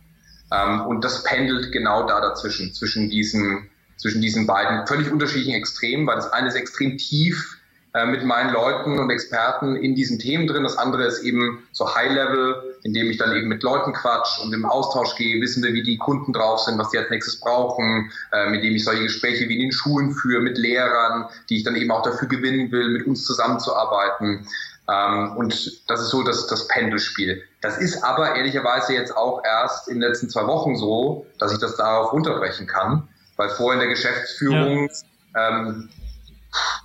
[0.52, 6.06] Ähm, und das pendelt genau da dazwischen, zwischen diesen, zwischen diesen beiden völlig unterschiedlichen Extremen,
[6.06, 7.59] weil das eine ist extrem tief
[7.92, 10.62] äh, mit meinen Leuten und Experten in diesen Themen drin.
[10.62, 14.64] Das andere ist eben so High-Level, indem ich dann eben mit Leuten quatsch und im
[14.64, 18.48] Austausch gehe, wissen wir, wie die Kunden drauf sind, was die als nächstes brauchen, äh,
[18.48, 21.74] mit dem ich solche Gespräche wie in den Schulen führe, mit Lehrern, die ich dann
[21.74, 24.46] eben auch dafür gewinnen will, mit uns zusammenzuarbeiten.
[24.88, 27.42] Ähm, und das ist so das, das Pendelspiel.
[27.60, 31.58] Das ist aber ehrlicherweise jetzt auch erst in den letzten zwei Wochen so, dass ich
[31.58, 34.88] das darauf runterbrechen kann, weil vorher in der Geschäftsführung
[35.34, 35.48] ja.
[35.48, 35.88] ähm,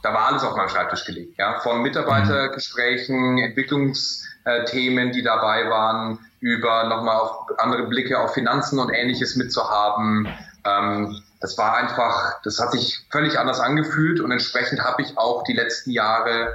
[0.02, 1.38] da war alles auf meinem Schreibtisch gelegt.
[1.38, 1.60] Ja?
[1.60, 9.36] Von Mitarbeitergesprächen, Entwicklungsthemen, die dabei waren, über nochmal auf andere Blicke auf Finanzen und ähnliches
[9.36, 10.28] mitzuhaben.
[10.64, 15.44] Ähm, das war einfach, das hat sich völlig anders angefühlt und entsprechend habe ich auch
[15.44, 16.54] die letzten Jahre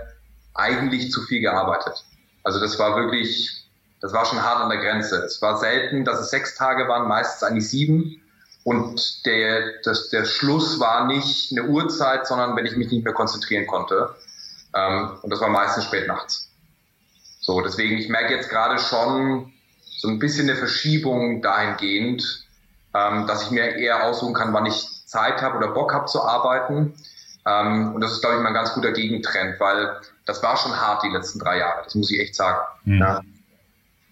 [0.55, 2.05] eigentlich zu viel gearbeitet.
[2.42, 3.68] Also das war wirklich,
[4.01, 5.16] das war schon hart an der Grenze.
[5.25, 8.19] Es war selten, dass es sechs Tage waren, meistens eigentlich sieben.
[8.64, 13.14] Und der, das, der Schluss war nicht eine Uhrzeit, sondern wenn ich mich nicht mehr
[13.14, 14.14] konzentrieren konnte.
[14.75, 16.51] Ähm, und das war meistens spät nachts.
[17.40, 22.46] So, deswegen, ich merke jetzt gerade schon so ein bisschen eine Verschiebung dahingehend,
[22.94, 26.23] ähm, dass ich mir eher aussuchen kann, wann ich Zeit habe oder Bock habe zu
[26.23, 26.94] arbeiten.
[27.46, 29.96] Ähm, und das ist, glaube ich, mal ein ganz guter Gegentrend, weil
[30.27, 31.83] das war schon hart die letzten drei Jahre.
[31.85, 32.59] Das muss ich echt sagen.
[32.85, 33.01] Mhm.
[33.01, 33.20] Ja.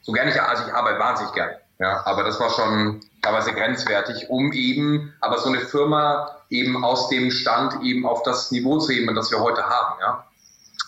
[0.02, 1.60] So gerne ich, also ich arbeite wahnsinnig gerne.
[1.78, 7.08] Ja, aber das war schon teilweise grenzwertig, um eben, aber so eine Firma eben aus
[7.08, 10.24] dem Stand eben auf das Niveau zu heben, das wir heute haben, ja.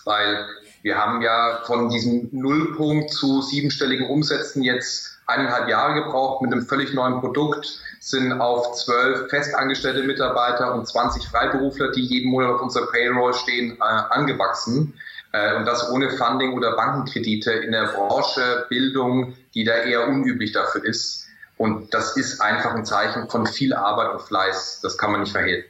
[0.03, 0.45] Weil
[0.81, 6.65] wir haben ja von diesem Nullpunkt zu siebenstelligen Umsätzen jetzt eineinhalb Jahre gebraucht mit einem
[6.65, 12.61] völlig neuen Produkt, sind auf zwölf festangestellte Mitarbeiter und 20 Freiberufler, die jeden Monat auf
[12.61, 14.93] unserer Payroll stehen, äh, angewachsen.
[15.33, 20.51] Äh, und das ohne Funding oder Bankenkredite in der Branche Bildung, die da eher unüblich
[20.51, 21.27] dafür ist.
[21.57, 24.79] Und das ist einfach ein Zeichen von viel Arbeit und Fleiß.
[24.81, 25.63] Das kann man nicht verhehlen.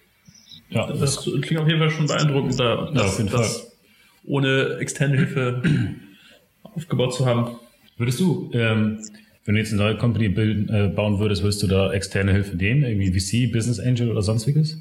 [0.70, 3.72] Ja, das, das klingt auf jeden Fall schon beeindruckend, da, ja, das, das
[4.26, 5.62] ohne externe Hilfe
[6.64, 7.58] aufgebaut zu haben.
[7.98, 9.00] Würdest du, ähm,
[9.44, 12.56] wenn du jetzt eine neue Company bilden, äh, bauen würdest, würdest du da externe Hilfe
[12.56, 12.84] nehmen?
[12.84, 14.78] Irgendwie VC, Business Angel oder sonstiges?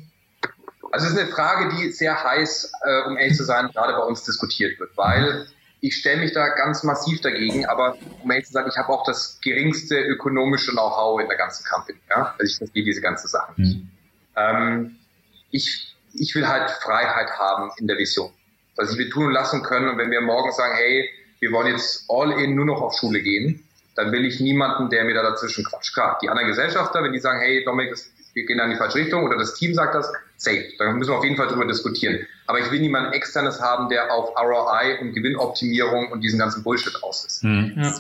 [0.91, 4.03] Also es ist eine Frage, die sehr heiß, äh, um ehrlich zu sein, gerade bei
[4.03, 5.47] uns diskutiert wird, weil
[5.81, 9.05] ich stelle mich da ganz massiv dagegen, aber um ehrlich zu sagen, ich habe auch
[9.05, 11.99] das geringste ökonomische Know-how in der ganzen Company.
[12.11, 12.35] Ja?
[12.39, 13.77] Also ich verstehe diese ganzen Sachen nicht.
[13.77, 13.91] Mhm.
[14.37, 14.97] Ähm,
[15.51, 18.31] ich, ich will halt Freiheit haben in der Vision.
[18.77, 19.89] Was wir tun und lassen können.
[19.89, 21.09] Und wenn wir morgen sagen, hey,
[21.41, 25.05] wir wollen jetzt all in nur noch auf Schule gehen, dann will ich niemanden, der
[25.05, 25.93] mir da dazwischen quatscht.
[25.95, 27.95] Klar, die anderen Gesellschafter, wenn die sagen, hey, Dominik,
[28.35, 30.65] wir gehen in die falsche Richtung oder das Team sagt das, safe.
[30.79, 32.27] Da müssen wir auf jeden Fall drüber diskutieren.
[32.47, 37.03] Aber ich will niemanden externes haben, der auf ROI und Gewinnoptimierung und diesen ganzen Bullshit
[37.03, 37.45] aus ist.
[37.45, 37.75] Mhm.
[37.77, 37.95] Ja.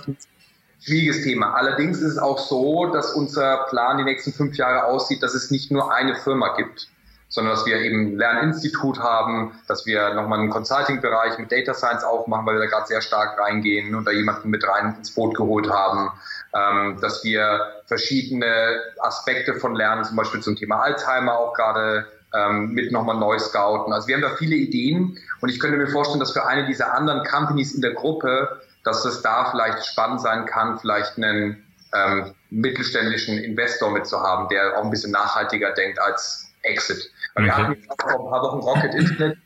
[0.82, 1.52] Schwieriges Thema.
[1.52, 5.50] Allerdings ist es auch so, dass unser Plan die nächsten fünf Jahre aussieht, dass es
[5.50, 6.88] nicht nur eine Firma gibt,
[7.28, 12.02] sondern dass wir eben ein Lerninstitut haben, dass wir nochmal einen Consulting-Bereich mit Data Science
[12.02, 15.36] aufmachen, weil wir da gerade sehr stark reingehen und da jemanden mit rein ins Boot
[15.36, 16.10] geholt haben
[16.54, 22.72] ähm, dass wir verschiedene Aspekte von Lernen, zum Beispiel zum Thema Alzheimer auch gerade ähm,
[22.72, 23.92] mit nochmal neu scouten.
[23.92, 26.94] Also wir haben da viele Ideen und ich könnte mir vorstellen, dass für eine dieser
[26.94, 31.64] anderen Companies in der Gruppe, dass es da vielleicht spannend sein kann, vielleicht einen
[31.94, 37.10] ähm, mittelständischen Investor mitzuhaben, der auch ein bisschen nachhaltiger denkt als Exit.
[37.34, 37.56] Weil okay.
[37.56, 39.38] wir hatten vor ein paar Wochen Rocket Internet,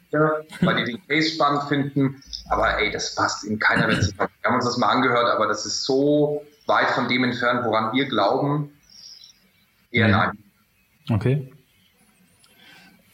[0.61, 4.13] weil die den Case spannend finden, aber ey, das passt in keiner Weise.
[4.17, 7.93] Wir haben uns das mal angehört, aber das ist so weit von dem entfernt, woran
[7.93, 8.73] wir glauben.
[9.91, 10.39] Eher nein.
[11.11, 11.54] Okay.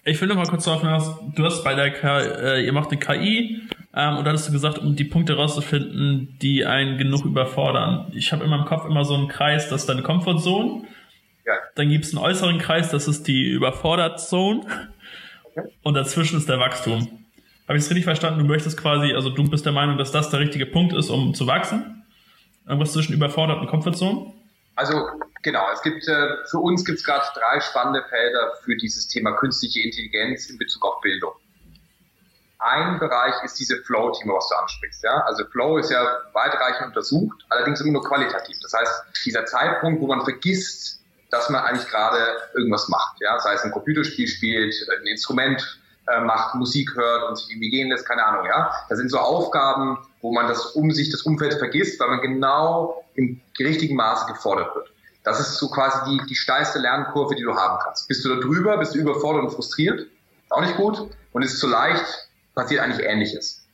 [0.05, 2.91] Ich will noch mal kurz darauf hinaus, du hast bei der K, äh, ihr macht
[2.91, 3.63] eine KI
[3.95, 8.11] ähm, und dann hast du gesagt, um die Punkte rauszufinden, die einen genug überfordern.
[8.15, 10.85] Ich habe in meinem Kopf immer so einen Kreis, das ist deine Comfortzone.
[11.45, 11.53] Ja.
[11.75, 14.63] Dann gibt es einen äußeren Kreis, das ist die Überfordert Zone.
[15.45, 15.69] Okay.
[15.83, 17.27] Und dazwischen ist der Wachstum.
[17.69, 18.41] Habe ich es richtig verstanden?
[18.41, 21.35] Du möchtest quasi, also du bist der Meinung, dass das der richtige Punkt ist, um
[21.35, 22.05] zu wachsen?
[22.67, 24.33] Irgendwas zwischen überfordert und Comfortzone?
[24.77, 24.95] Also
[25.43, 29.33] genau, es gibt äh, für uns gibt es gerade drei spannende Felder für dieses Thema
[29.33, 31.33] künstliche Intelligenz in Bezug auf Bildung.
[32.59, 35.03] Ein Bereich ist diese Flow-Team, was du ansprichst.
[35.03, 35.23] Ja?
[35.25, 38.59] Also Flow ist ja weitreichend untersucht, allerdings immer nur qualitativ.
[38.63, 41.01] Das heißt, dieser Zeitpunkt, wo man vergisst,
[41.31, 42.19] dass man eigentlich gerade
[42.55, 43.17] irgendwas macht.
[43.21, 43.39] Ja?
[43.41, 47.89] Sei es ein Computerspiel spielt, ein Instrument äh, macht, Musik hört und sich irgendwie gehen
[47.89, 48.45] lässt, keine Ahnung.
[48.45, 48.71] Ja?
[48.91, 53.07] Das sind so Aufgaben, wo man das um sich, das Umfeld vergisst, weil man genau
[53.15, 54.91] im richtigen Maße gefordert wird.
[55.23, 58.09] Das ist so quasi die, die steilste Lernkurve, die du haben kannst.
[58.09, 60.07] Bist du da drüber, bist du überfordert und frustriert,
[60.49, 61.11] auch nicht gut.
[61.33, 62.05] Und ist zu leicht,
[62.55, 63.65] passiert eigentlich Ähnliches.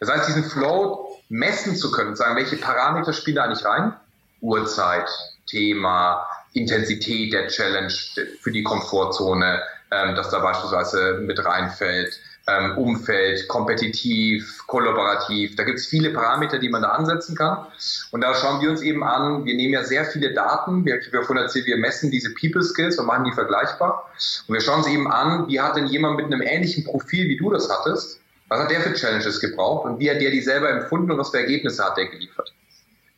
[0.00, 3.94] Das heißt, diesen Flow messen zu können, sagen, welche Parameter spielen da eigentlich rein?
[4.40, 5.08] Uhrzeit,
[5.46, 7.92] Thema, Intensität der Challenge
[8.40, 15.56] für die Komfortzone, ähm, dass da beispielsweise mit reinfällt, ähm, Umfeld, kompetitiv, kollaborativ.
[15.56, 17.66] Da gibt es viele Parameter, die man da ansetzen kann.
[18.12, 21.22] Und da schauen wir uns eben an, wir nehmen ja sehr viele Daten, wir, wir
[21.22, 24.10] vorhin erzählt, wir messen diese People Skills und machen die vergleichbar.
[24.46, 27.36] Und wir schauen uns eben an, wie hat denn jemand mit einem ähnlichen Profil, wie
[27.36, 30.70] du das hattest, was hat der für Challenges gebraucht und wie hat der die selber
[30.70, 32.52] empfunden und was für Ergebnisse hat der geliefert?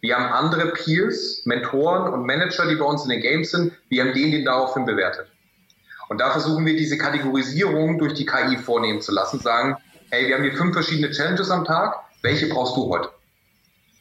[0.01, 4.05] Wir haben andere Peers, Mentoren und Manager, die bei uns in den Games sind, wir
[4.05, 5.27] haben den, den daraufhin bewertet.
[6.09, 9.77] Und da versuchen wir diese Kategorisierung durch die KI vornehmen zu lassen, sagen,
[10.11, 13.11] hey, wir haben hier fünf verschiedene Challenges am Tag, welche brauchst du heute?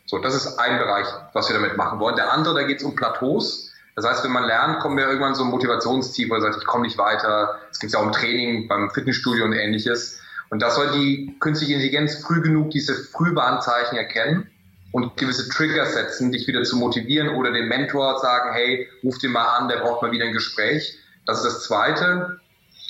[0.06, 2.15] So, das ist ein Bereich, was wir damit machen wollen.
[2.15, 3.72] Der andere, da geht es um Plateaus.
[3.96, 6.65] Das heißt, wenn man lernt, kommen wir irgendwann so ein Motivationsziel, wo man sagt, ich
[6.65, 7.60] komme nicht weiter.
[7.72, 10.22] Es gibt ja auch im Training, beim Fitnessstudio und ähnliches.
[10.50, 14.50] Und das soll die künstliche Intelligenz früh genug diese Frühwarnzeichen erkennen
[14.93, 19.32] und gewisse Trigger setzen, dich wieder zu motivieren oder den Mentor sagen, hey, ruf den
[19.32, 20.98] mal an, der braucht mal wieder ein Gespräch.
[21.28, 22.40] Das ist das Zweite.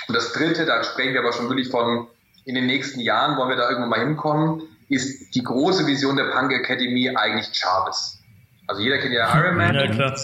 [0.08, 2.08] Und das Dritte, da sprechen wir aber schon wirklich von,
[2.46, 6.32] in den nächsten Jahren wollen wir da irgendwann mal hinkommen, ist die große Vision der
[6.32, 8.20] Punk Academy eigentlich Jarvis.
[8.68, 9.74] Also jeder kennt ja Iron Man.
[9.74, 10.18] Ja, klar.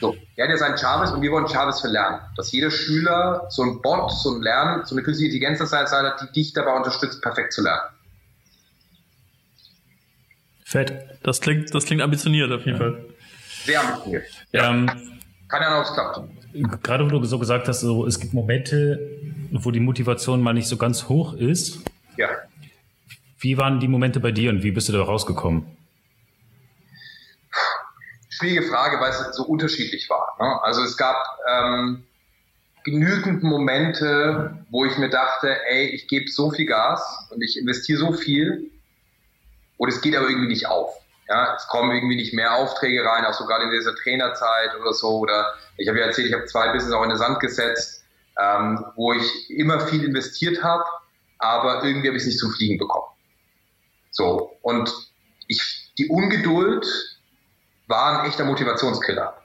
[0.00, 2.20] So, er hat ja seinen Jarvis und wir wollen Jarvis für Lernen.
[2.36, 6.32] Dass jeder Schüler so ein Bot, so ein Lernen, so eine künstliche Intelligenz hat, die
[6.32, 7.82] dich dabei unterstützt, perfekt zu lernen.
[10.64, 11.18] Fett.
[11.22, 12.84] Das klingt, das klingt ambitioniert auf jeden ja.
[12.84, 13.04] Fall.
[13.64, 14.24] Sehr ambitioniert.
[14.52, 14.70] Ja.
[14.70, 14.90] Ähm,
[15.48, 18.98] Keine Ahnung, ob es klappt gerade wo du so gesagt hast, so, es gibt Momente,
[19.50, 21.80] wo die Motivation mal nicht so ganz hoch ist.
[22.16, 22.28] Ja.
[23.38, 25.66] Wie waren die Momente bei dir und wie bist du da rausgekommen?
[28.30, 30.36] Schwierige Frage, weil es so unterschiedlich war.
[30.40, 30.62] Ne?
[30.62, 31.16] Also es gab
[31.48, 32.04] ähm,
[32.84, 37.98] genügend Momente, wo ich mir dachte, ey, ich gebe so viel Gas und ich investiere
[37.98, 38.70] so viel
[39.76, 41.03] und es geht aber irgendwie nicht auf.
[41.28, 44.92] Ja, es kommen irgendwie nicht mehr Aufträge rein, auch so gerade in dieser Trainerzeit oder
[44.92, 45.18] so.
[45.20, 48.04] Oder ich habe ja erzählt, ich habe zwei Business auch in den Sand gesetzt,
[48.38, 50.84] ähm, wo ich immer viel investiert habe,
[51.38, 53.06] aber irgendwie habe ich es nicht zum Fliegen bekommen.
[54.10, 54.92] So, und
[55.48, 56.86] ich, die Ungeduld
[57.86, 59.36] war ein echter Motivationskiller.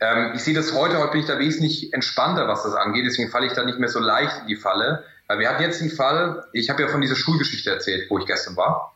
[0.00, 3.30] Ähm, ich sehe das heute, heute bin ich da wesentlich entspannter, was das angeht, deswegen
[3.30, 5.04] falle ich da nicht mehr so leicht in die Falle.
[5.26, 8.26] Weil wir hatten jetzt den Fall, ich habe ja von dieser Schulgeschichte erzählt, wo ich
[8.26, 8.94] gestern war.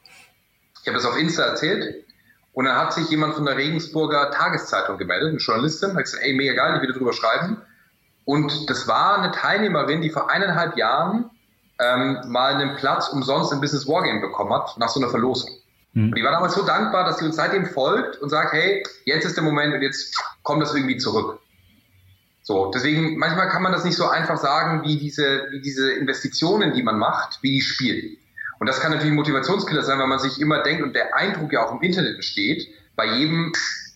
[0.82, 2.04] Ich habe das auf Insta erzählt
[2.52, 6.34] und dann hat sich jemand von der Regensburger Tageszeitung gemeldet, eine Journalistin, hat gesagt, ey,
[6.34, 7.62] mega geil, ich will darüber schreiben.
[8.24, 11.30] Und das war eine Teilnehmerin, die vor eineinhalb Jahren
[11.78, 15.50] ähm, mal einen Platz umsonst im Business Wargame bekommen hat, nach so einer Verlosung.
[15.94, 16.10] Mhm.
[16.10, 19.24] Und die war damals so dankbar, dass sie uns seitdem folgt und sagt, hey, jetzt
[19.24, 21.40] ist der Moment und jetzt kommt das irgendwie zurück.
[22.42, 26.72] So, deswegen, manchmal kann man das nicht so einfach sagen, wie diese, wie diese Investitionen,
[26.72, 28.16] die man macht, wie die spielen.
[28.62, 31.52] Und das kann natürlich ein Motivationskiller sein, weil man sich immer denkt und der Eindruck
[31.52, 33.52] ja auch im Internet entsteht, bei jedem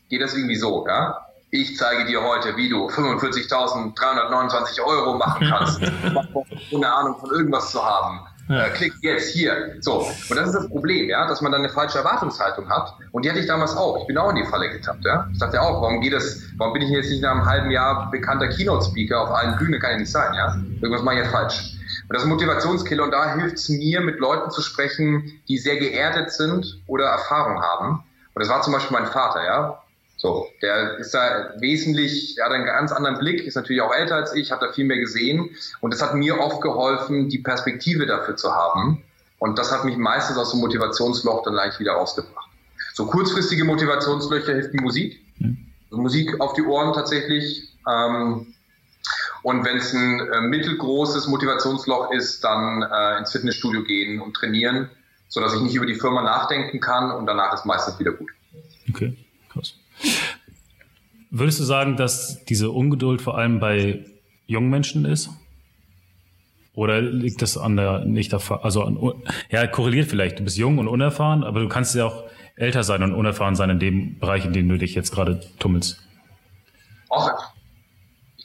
[0.08, 1.24] geht das irgendwie so, ja.
[1.52, 5.80] Ich zeige dir heute, wie du 45.329 Euro machen kannst,
[6.72, 8.18] ohne Ahnung von irgendwas zu haben.
[8.48, 8.66] Ja.
[8.66, 9.76] Äh, klick jetzt hier.
[9.82, 10.08] So.
[10.28, 12.92] Und das ist das Problem, ja, dass man dann eine falsche Erwartungshaltung hat.
[13.12, 14.00] Und die hatte ich damals auch.
[14.00, 15.28] Ich bin auch in die Falle getappt, ja.
[15.32, 18.10] Ich dachte auch, warum geht das, warum bin ich jetzt nicht nach einem halben Jahr
[18.10, 19.80] bekannter Keynote-Speaker auf allen Bühnen?
[19.80, 20.56] Kann ja nicht sein, ja.
[20.80, 21.75] Irgendwas mache ich jetzt falsch.
[22.08, 25.58] Und das ist ein Motivationskiller und da hilft es mir, mit Leuten zu sprechen, die
[25.58, 28.04] sehr geerdet sind oder Erfahrung haben.
[28.34, 29.82] Und das war zum Beispiel mein Vater, ja.
[30.18, 34.16] So, der ist da wesentlich, er hat einen ganz anderen Blick, ist natürlich auch älter
[34.16, 35.50] als ich, hat da viel mehr gesehen.
[35.80, 39.02] Und das hat mir oft geholfen, die Perspektive dafür zu haben.
[39.38, 42.48] Und das hat mich meistens aus dem Motivationsloch dann leicht wieder rausgebracht.
[42.94, 45.20] So kurzfristige Motivationslöcher hilft die Musik.
[45.38, 45.66] Mhm.
[45.90, 47.68] Musik auf die Ohren tatsächlich.
[47.86, 48.54] Ähm,
[49.46, 54.90] und wenn es ein äh, mittelgroßes Motivationsloch ist, dann äh, ins Fitnessstudio gehen und trainieren,
[55.28, 58.28] sodass ich nicht über die Firma nachdenken kann und danach ist meistens wieder gut.
[58.90, 59.16] Okay,
[59.48, 59.76] krass.
[61.30, 64.04] Würdest du sagen, dass diese Ungeduld vor allem bei
[64.48, 65.30] jungen Menschen ist?
[66.74, 68.98] Oder liegt das an der nicht erfahren, also an,
[69.48, 70.40] ja, korreliert vielleicht.
[70.40, 72.24] Du bist jung und unerfahren, aber du kannst ja auch
[72.56, 76.02] älter sein und unerfahren sein in dem Bereich, in dem du dich jetzt gerade tummelst.
[77.10, 77.30] Auch,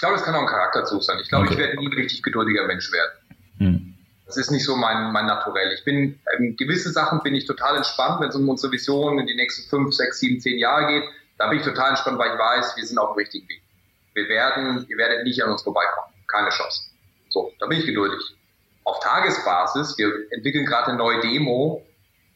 [0.01, 1.19] glaube, das kann auch ein Charakterzug sein.
[1.21, 1.53] Ich glaube, okay.
[1.53, 3.11] ich werde nie ein richtig geduldiger Mensch werden.
[3.59, 3.93] Hm.
[4.25, 5.71] Das ist nicht so mein, mein Naturell.
[5.73, 9.27] Ich bin, ähm, gewisse Sachen bin ich total entspannt, wenn es um unsere Vision in
[9.27, 11.03] die nächsten fünf, sechs, sieben, zehn Jahre geht.
[11.37, 13.61] Da bin ich total entspannt, weil ich weiß, wir sind auf dem richtigen Weg.
[14.13, 16.13] Wir werden, ihr werdet nicht an uns vorbeikommen.
[16.27, 16.81] Keine Chance.
[17.29, 18.19] So, da bin ich geduldig.
[18.83, 21.85] Auf Tagesbasis, wir entwickeln gerade eine neue Demo.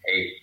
[0.01, 0.41] Hey,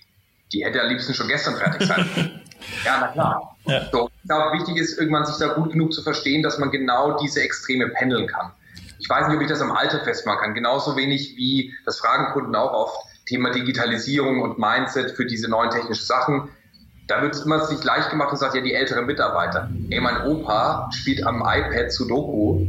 [0.52, 2.08] die hätte am liebsten schon gestern fertig sein.
[2.84, 3.56] ja, na klar.
[3.66, 3.88] Ja.
[3.90, 7.18] So, ich glaube, wichtig ist irgendwann sich da gut genug zu verstehen, dass man genau
[7.18, 8.52] diese Extreme pendeln kann.
[9.00, 10.54] Ich weiß nicht, ob ich das am Alter festmachen kann.
[10.54, 12.96] Genauso wenig wie, das fragen Kunden auch oft,
[13.26, 16.48] Thema Digitalisierung und Mindset für diese neuen technischen Sachen.
[17.08, 19.68] Da wird es immer sich leicht gemacht und sagt, ja, die älteren Mitarbeiter.
[19.90, 22.66] Ey, mein Opa spielt am iPad Sudoku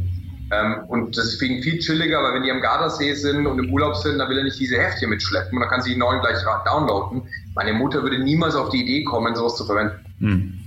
[0.50, 3.58] ähm, und das ist für ihn viel chilliger, weil wenn die am Gardasee sind und
[3.60, 5.98] im Urlaub sind, dann will er nicht diese Heftchen mitschleppen und dann kann sie die
[5.98, 7.22] neuen gleich downloaden.
[7.54, 10.04] Meine Mutter würde niemals auf die Idee kommen, sowas zu verwenden.
[10.18, 10.63] Hm.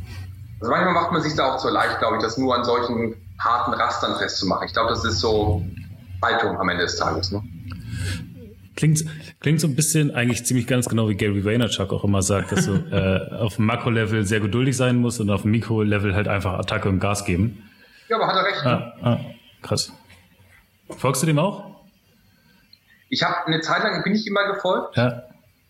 [0.59, 3.15] Also manchmal macht man sich da auch zu leicht, glaube ich, das nur an solchen
[3.39, 4.65] harten Rastern festzumachen.
[4.65, 5.63] Ich glaube, das ist so
[6.21, 7.31] Haltung am Ende des Tages.
[7.31, 7.43] Ne?
[8.75, 9.05] Klingt,
[9.39, 12.65] klingt so ein bisschen eigentlich ziemlich ganz genau wie Gary Vaynerchuk auch immer sagt, dass
[12.65, 16.53] du äh, auf dem Makro-Level sehr geduldig sein musst und auf dem Mikro-Level halt einfach
[16.53, 17.63] Attacke und Gas geben.
[18.07, 18.65] Ja, aber hat er recht.
[18.65, 19.19] Ah, ah,
[19.61, 19.91] krass.
[20.89, 21.77] Folgst du dem auch?
[23.09, 24.95] Ich habe eine Zeit lang bin ich immer gefolgt.
[24.95, 25.23] Ja.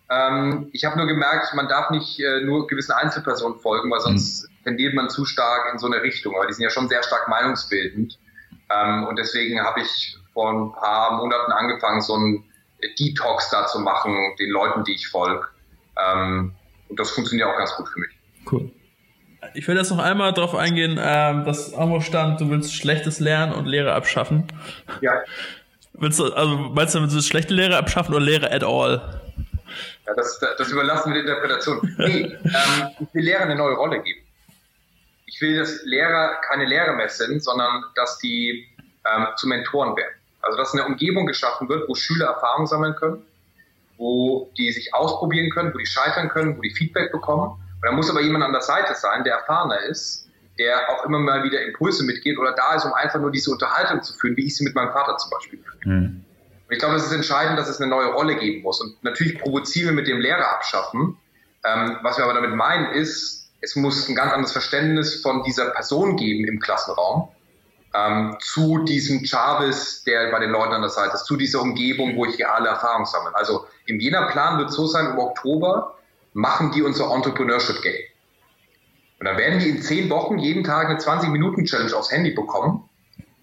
[0.10, 4.44] Ähm, ich habe nur gemerkt, man darf nicht äh, nur gewissen Einzelpersonen folgen, weil sonst
[4.44, 4.64] hm.
[4.64, 6.36] tendiert man zu stark in so eine Richtung.
[6.36, 8.18] Aber die sind ja schon sehr stark meinungsbildend.
[8.70, 12.44] Ähm, und deswegen habe ich vor ein paar Monaten angefangen, so einen
[13.00, 15.46] Detox da zu machen, den Leuten, die ich folge.
[15.98, 16.54] Ähm,
[16.90, 18.12] und das funktioniert auch ganz gut für mich.
[18.50, 18.72] Cool.
[19.54, 23.54] Ich will jetzt noch einmal darauf eingehen, ähm, dass Amo stand, du willst schlechtes Lernen
[23.54, 24.48] und Lehre abschaffen.
[25.02, 25.12] Ja.
[25.94, 29.22] Willst du, also meinst du, willst du schlechte Lehre abschaffen oder Lehre at all?
[30.08, 31.96] Ja, das, das überlassen wir der Interpretation.
[31.98, 34.22] Nee, ähm, ich will Lehrer eine neue Rolle geben.
[35.26, 38.66] Ich will, dass Lehrer keine Lehrer mehr sind, sondern dass die
[39.06, 40.14] ähm, zu Mentoren werden.
[40.42, 43.26] Also dass eine Umgebung geschaffen wird, wo Schüler Erfahrung sammeln können,
[43.98, 47.52] wo die sich ausprobieren können, wo die scheitern können, wo die Feedback bekommen.
[47.52, 51.20] Und da muss aber jemand an der Seite sein, der erfahrener ist, der auch immer
[51.20, 54.46] mal wieder Impulse mitgeht oder da ist, um einfach nur diese Unterhaltung zu führen, wie
[54.46, 55.78] ich sie mit meinem Vater zum Beispiel führe.
[55.86, 56.26] Mhm.
[56.68, 58.82] Und ich glaube, es ist entscheidend, dass es eine neue Rolle geben muss.
[58.82, 61.18] Und natürlich provozieren wir mit dem Lehrer abschaffen.
[61.66, 65.72] Ähm, was wir aber damit meinen, ist, es muss ein ganz anderes Verständnis von dieser
[65.72, 67.30] Person geben im Klassenraum
[67.96, 72.16] ähm, zu diesem Jarvis, der bei den Leuten an der Seite ist, zu dieser Umgebung,
[72.16, 73.36] wo ich reale Erfahrung sammle.
[73.36, 75.96] Also im Jena-Plan wird so sein, im Oktober
[76.34, 78.04] machen die unser Entrepreneurship Game.
[79.20, 82.88] Und dann werden die in zehn Wochen jeden Tag eine 20-Minuten-Challenge aufs Handy bekommen,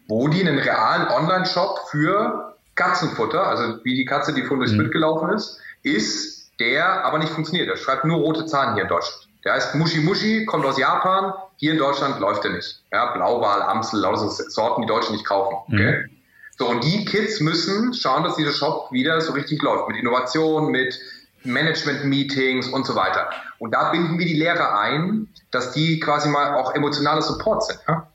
[0.07, 4.79] wo die einen realen Online-Shop für Katzenfutter, also wie die Katze, die vorhin durchs mhm.
[4.79, 7.69] Bild gelaufen ist, ist der aber nicht funktioniert.
[7.69, 9.29] Der schreibt nur rote Zahlen hier in Deutschland.
[9.45, 11.33] Der heißt Mushi Mushi, kommt aus Japan.
[11.57, 12.83] Hier in Deutschland läuft er nicht.
[12.93, 15.57] Ja, Blauwal, Amsel, lauter Sorten, die Deutschen nicht kaufen.
[15.69, 15.79] Mhm.
[15.79, 15.99] Okay?
[15.99, 16.11] Mhm.
[16.57, 19.89] So, und die Kids müssen schauen, dass dieser Shop wieder so richtig läuft.
[19.89, 20.99] Mit Innovation, mit
[21.43, 23.29] Management-Meetings und so weiter.
[23.59, 27.81] Und da binden wir die Lehrer ein, dass die quasi mal auch emotionale Support sind.
[27.89, 28.07] Ja?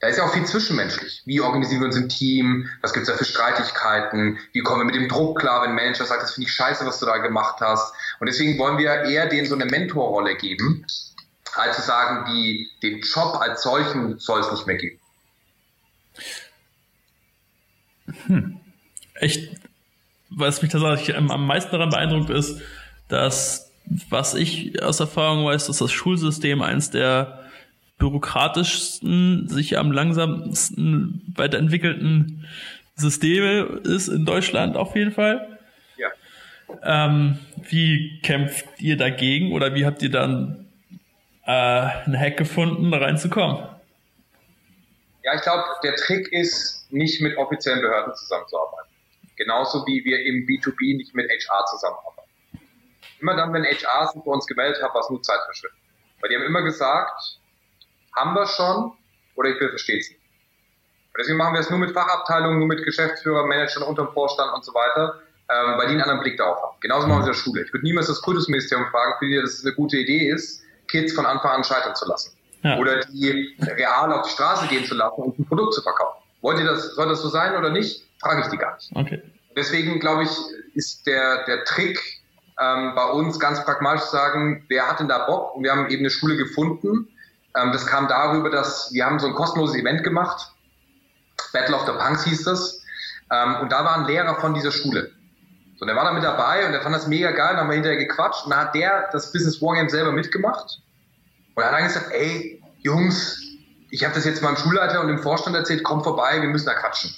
[0.00, 1.22] Da ist ja auch viel zwischenmenschlich.
[1.24, 2.68] Wie organisieren wir uns im Team?
[2.82, 4.38] Was gibt es da für Streitigkeiten?
[4.52, 6.86] Wie kommen wir mit dem Druck klar, wenn ein Manager sagt, das finde ich scheiße,
[6.86, 7.92] was du da gemacht hast?
[8.20, 10.86] Und deswegen wollen wir eher denen so eine Mentorrolle geben,
[11.54, 15.00] als zu sagen, die, den Job als solchen soll es nicht mehr geben.
[18.26, 18.60] Hm.
[19.14, 19.50] Echt,
[20.30, 22.60] was mich tatsächlich am meisten daran beeindruckt ist,
[23.08, 23.72] dass,
[24.10, 27.47] was ich aus Erfahrung weiß, dass das Schulsystem eins der
[27.98, 32.46] bürokratischsten, sich am langsamsten weiterentwickelten
[32.94, 35.58] Systeme ist in Deutschland auf jeden Fall.
[35.96, 36.08] Ja.
[36.82, 37.38] Ähm,
[37.68, 40.66] wie kämpft ihr dagegen oder wie habt ihr dann
[41.44, 43.64] äh, einen Hack gefunden, da reinzukommen?
[45.22, 48.90] Ja, ich glaube, der Trick ist, nicht mit offiziellen Behörden zusammenzuarbeiten.
[49.36, 52.30] Genauso wie wir im B2B nicht mit HR zusammenarbeiten.
[53.20, 55.80] Immer dann, wenn HR sich bei uns gemeldet hat, war es nur Zeitverschwendung.
[56.20, 57.37] Weil die haben immer gesagt,
[58.18, 58.92] haben wir schon
[59.34, 60.20] oder ich will verstehe es nicht.
[60.20, 64.64] Und deswegen machen wir es nur mit Fachabteilungen, nur mit Geschäftsführern, Managern unterm Vorstand und
[64.64, 66.76] so weiter, ähm, weil die einen anderen Blick darauf haben.
[66.80, 67.62] Genauso machen wir es in der Schule.
[67.62, 71.26] Ich würde niemals das Kultusministerium fragen, für die das eine gute Idee ist, Kids von
[71.26, 72.36] Anfang an scheitern zu lassen.
[72.62, 72.78] Ja.
[72.78, 76.18] Oder die real auf die Straße gehen zu lassen und ein Produkt zu verkaufen.
[76.40, 78.04] Wollt ihr das, soll das so sein oder nicht?
[78.20, 78.90] Frage ich die gar nicht.
[78.94, 79.22] Okay.
[79.56, 80.30] Deswegen glaube ich,
[80.74, 82.00] ist der, der Trick
[82.60, 85.56] ähm, bei uns ganz pragmatisch zu sagen, wer hat denn da Bock?
[85.56, 87.08] Und wir haben eben eine Schule gefunden,
[87.60, 90.52] ähm, das kam darüber, dass wir haben so ein kostenloses Event gemacht.
[91.52, 92.82] Battle of the Punks hieß das.
[93.30, 95.10] Ähm, und da war ein Lehrer von dieser Schule.
[95.78, 97.74] So, der war da mit dabei und der fand das mega geil, dann haben wir
[97.74, 100.80] hinterher gequatscht und dann hat der das Business Wargame selber mitgemacht.
[101.54, 103.40] Und dann hat er gesagt, ey, Jungs,
[103.90, 106.74] ich habe das jetzt meinem Schulleiter und dem Vorstand erzählt, komm vorbei, wir müssen da
[106.74, 107.14] quatschen.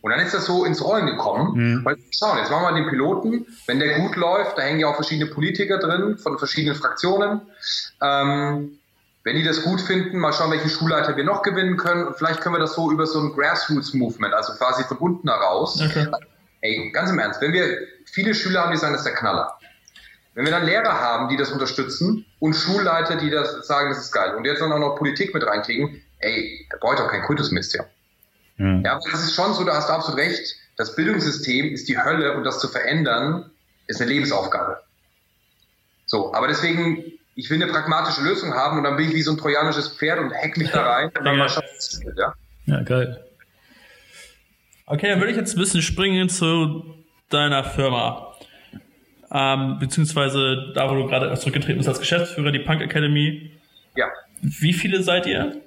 [0.00, 1.54] Und dann ist das so ins Rollen gekommen.
[1.54, 1.84] Mhm.
[1.84, 3.46] Weil, schauen, jetzt machen wir den Piloten.
[3.66, 7.40] Wenn der gut läuft, da hängen ja auch verschiedene Politiker drin von verschiedenen Fraktionen.
[8.02, 8.78] Ähm,
[9.24, 12.06] wenn die das gut finden, mal schauen, welche Schulleiter wir noch gewinnen können.
[12.06, 15.80] Und vielleicht können wir das so über so ein Grassroots-Movement, also quasi von unten heraus.
[15.80, 16.06] Okay.
[16.60, 19.58] Ey, ganz im Ernst, wenn wir viele Schüler haben, die sagen, das ist der Knaller.
[20.34, 24.12] Wenn wir dann Lehrer haben, die das unterstützen und Schulleiter, die das sagen, das ist
[24.12, 24.34] geil.
[24.34, 27.84] Und jetzt dann auch noch Politik mit reinkriegen, ey, da braucht doch kein Kultusmist, ja.
[28.56, 28.82] Mhm.
[28.84, 30.54] Ja, aber das ist schon so, da hast du absolut recht.
[30.76, 33.50] Das Bildungssystem ist die Hölle und das zu verändern
[33.86, 34.80] ist eine Lebensaufgabe.
[36.06, 39.32] So, aber deswegen, ich will eine pragmatische Lösung haben und dann bin ich wie so
[39.32, 41.64] ein trojanisches Pferd und hack mich da rein und dann mal schauen,
[42.16, 42.34] ja.
[42.66, 43.24] Ja, geil.
[44.86, 48.34] Okay, dann würde ich jetzt ein bisschen springen zu deiner Firma.
[49.30, 53.50] Ähm, beziehungsweise da, wo du gerade zurückgetreten bist als Geschäftsführer, die Punk Academy.
[53.96, 54.06] Ja.
[54.42, 55.60] Wie viele seid ihr?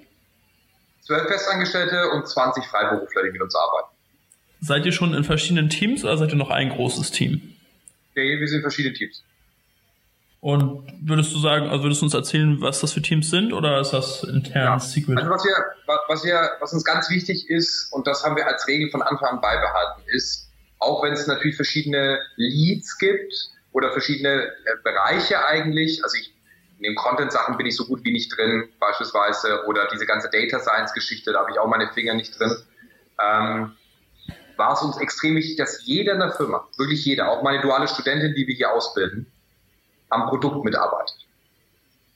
[1.07, 3.87] zwölf Festangestellte und 20 Freiberufler, die mit uns arbeiten.
[4.59, 7.55] Seid ihr schon in verschiedenen Teams oder seid ihr noch ein großes Team?
[8.15, 9.23] Nee, wir sind verschiedene Teams.
[10.39, 13.79] Und würdest du sagen, also würdest du uns erzählen, was das für Teams sind oder
[13.79, 14.79] ist das intern ja.
[14.79, 15.17] Secret?
[15.17, 15.55] Also was wir,
[16.07, 19.29] was wir, was uns ganz wichtig ist, und das haben wir als Regel von Anfang
[19.29, 23.33] an beibehalten, ist, auch wenn es natürlich verschiedene Leads gibt
[23.71, 24.51] oder verschiedene äh,
[24.83, 26.33] Bereiche eigentlich, also ich
[26.77, 30.59] in den Content-Sachen bin ich so gut wie nicht drin, beispielsweise, oder diese ganze Data
[30.59, 32.55] Science-Geschichte, da habe ich auch meine Finger nicht drin.
[33.19, 33.71] Ähm,
[34.57, 37.87] war es uns extrem wichtig, dass jeder in der Firma, wirklich jeder, auch meine duale
[37.87, 39.25] Studentin, die wir hier ausbilden,
[40.09, 41.15] am Produkt mitarbeitet.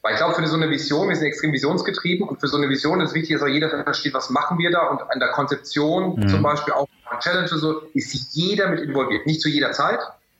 [0.01, 2.69] Weil ich glaube, für so eine Vision, wir sind extrem visionsgetrieben und für so eine
[2.69, 5.29] Vision ist es wichtig, dass auch jeder versteht, was machen wir da und an der
[5.29, 6.27] Konzeption mhm.
[6.27, 9.27] zum Beispiel auch an Challenge so, ist jeder mit involviert.
[9.27, 9.99] Nicht zu jeder Zeit,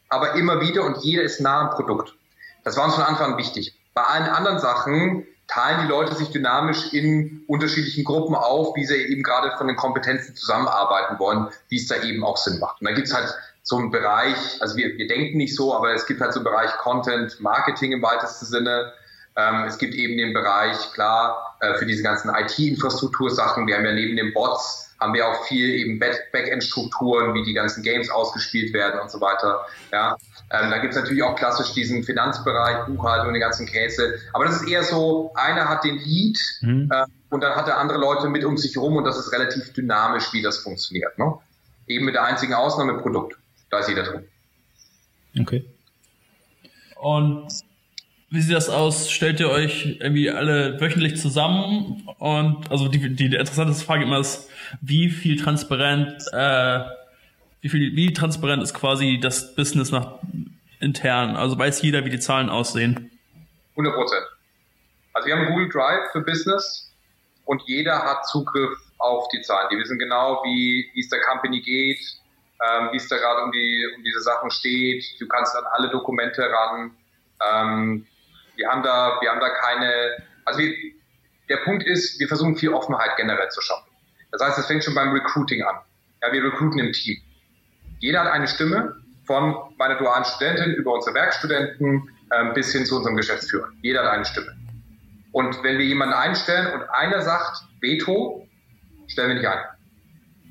[0.09, 2.15] aber immer wieder und jeder ist nah am Produkt.
[2.63, 3.77] Das war uns von Anfang an wichtig.
[3.93, 8.95] Bei allen anderen Sachen teilen die Leute sich dynamisch in unterschiedlichen Gruppen auf, wie sie
[8.95, 12.81] eben gerade von den Kompetenzen zusammenarbeiten wollen, wie es da eben auch Sinn macht.
[12.81, 13.33] Und da gibt es halt
[13.63, 16.45] so einen Bereich, also wir, wir denken nicht so, aber es gibt halt so einen
[16.45, 18.93] Bereich Content Marketing im weitesten Sinne.
[19.35, 23.67] Ähm, es gibt eben den Bereich, klar, äh, für diese ganzen IT-Infrastruktursachen.
[23.67, 27.81] Wir haben ja neben den Bots haben wir auch viel eben Backend-Strukturen, wie die ganzen
[27.81, 29.65] Games ausgespielt werden und so weiter.
[29.91, 30.15] Ja,
[30.51, 34.19] ähm, da gibt es natürlich auch klassisch diesen Finanzbereich, Buchhaltung, den ganzen Käse.
[34.31, 36.89] Aber das ist eher so, einer hat den Lead mhm.
[36.91, 39.73] äh, und dann hat er andere Leute mit um sich herum und das ist relativ
[39.73, 41.17] dynamisch, wie das funktioniert.
[41.17, 41.33] Ne?
[41.87, 43.37] Eben mit der einzigen Ausnahme Produkt.
[43.71, 44.27] Da ist jeder drin.
[45.39, 45.65] Okay.
[46.97, 47.47] Und
[48.29, 49.09] wie sieht das aus?
[49.09, 52.07] Stellt ihr euch irgendwie alle wöchentlich zusammen?
[52.19, 54.49] Und also die, die interessanteste Frage immer ist,
[54.81, 56.81] wie viel transparent äh,
[57.61, 60.19] wie viel, wie transparent ist quasi das Business nach
[60.79, 61.35] intern?
[61.35, 63.11] Also weiß jeder, wie die Zahlen aussehen?
[63.71, 64.23] 100 Prozent.
[65.13, 66.91] Also wir haben Google Drive für Business
[67.45, 69.69] und jeder hat Zugriff auf die Zahlen.
[69.71, 71.99] Die wissen genau, wie, wie es der Company geht,
[72.67, 75.03] ähm, wie es da gerade um, die, um diese Sachen steht.
[75.19, 76.91] Du kannst an alle Dokumente ran.
[77.51, 78.07] Ähm,
[78.55, 80.73] wir haben da, wir haben da keine, also wir,
[81.49, 83.89] der Punkt ist, wir versuchen viel Offenheit generell zu schaffen.
[84.31, 85.75] Das heißt, es fängt schon beim Recruiting an.
[86.21, 87.17] Ja, wir recruiten im Team.
[87.99, 88.95] Jeder hat eine Stimme,
[89.25, 93.69] von meiner dualen Studentin über unsere Werkstudenten äh, bis hin zu unserem Geschäftsführer.
[93.81, 94.55] Jeder hat eine Stimme.
[95.31, 98.47] Und wenn wir jemanden einstellen und einer sagt Veto,
[99.07, 99.59] stellen wir nicht ein.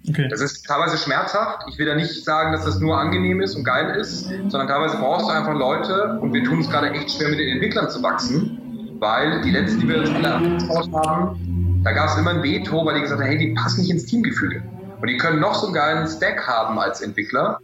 [0.09, 0.28] Okay.
[0.28, 1.66] Das ist teilweise schmerzhaft.
[1.68, 4.96] Ich will da nicht sagen, dass das nur angenehm ist und geil ist, sondern teilweise
[4.96, 8.03] brauchst du einfach Leute und wir tun es gerade echt schwer, mit den Entwicklern zu
[8.03, 12.42] wachsen, weil die letzten, die wir jetzt alle ausgebaut haben, da gab es immer ein
[12.42, 14.62] Veto, weil die gesagt haben, hey, die passen nicht ins Teamgefüge.
[15.01, 17.61] Und die können noch so einen geilen Stack haben als Entwickler.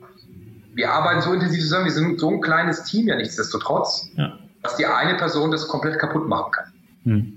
[0.75, 4.39] Wir arbeiten so intensiv zusammen, wir sind so ein kleines Team ja nichtsdestotrotz, ja.
[4.63, 6.73] dass die eine Person das komplett kaputt machen kann.
[7.05, 7.36] Hm.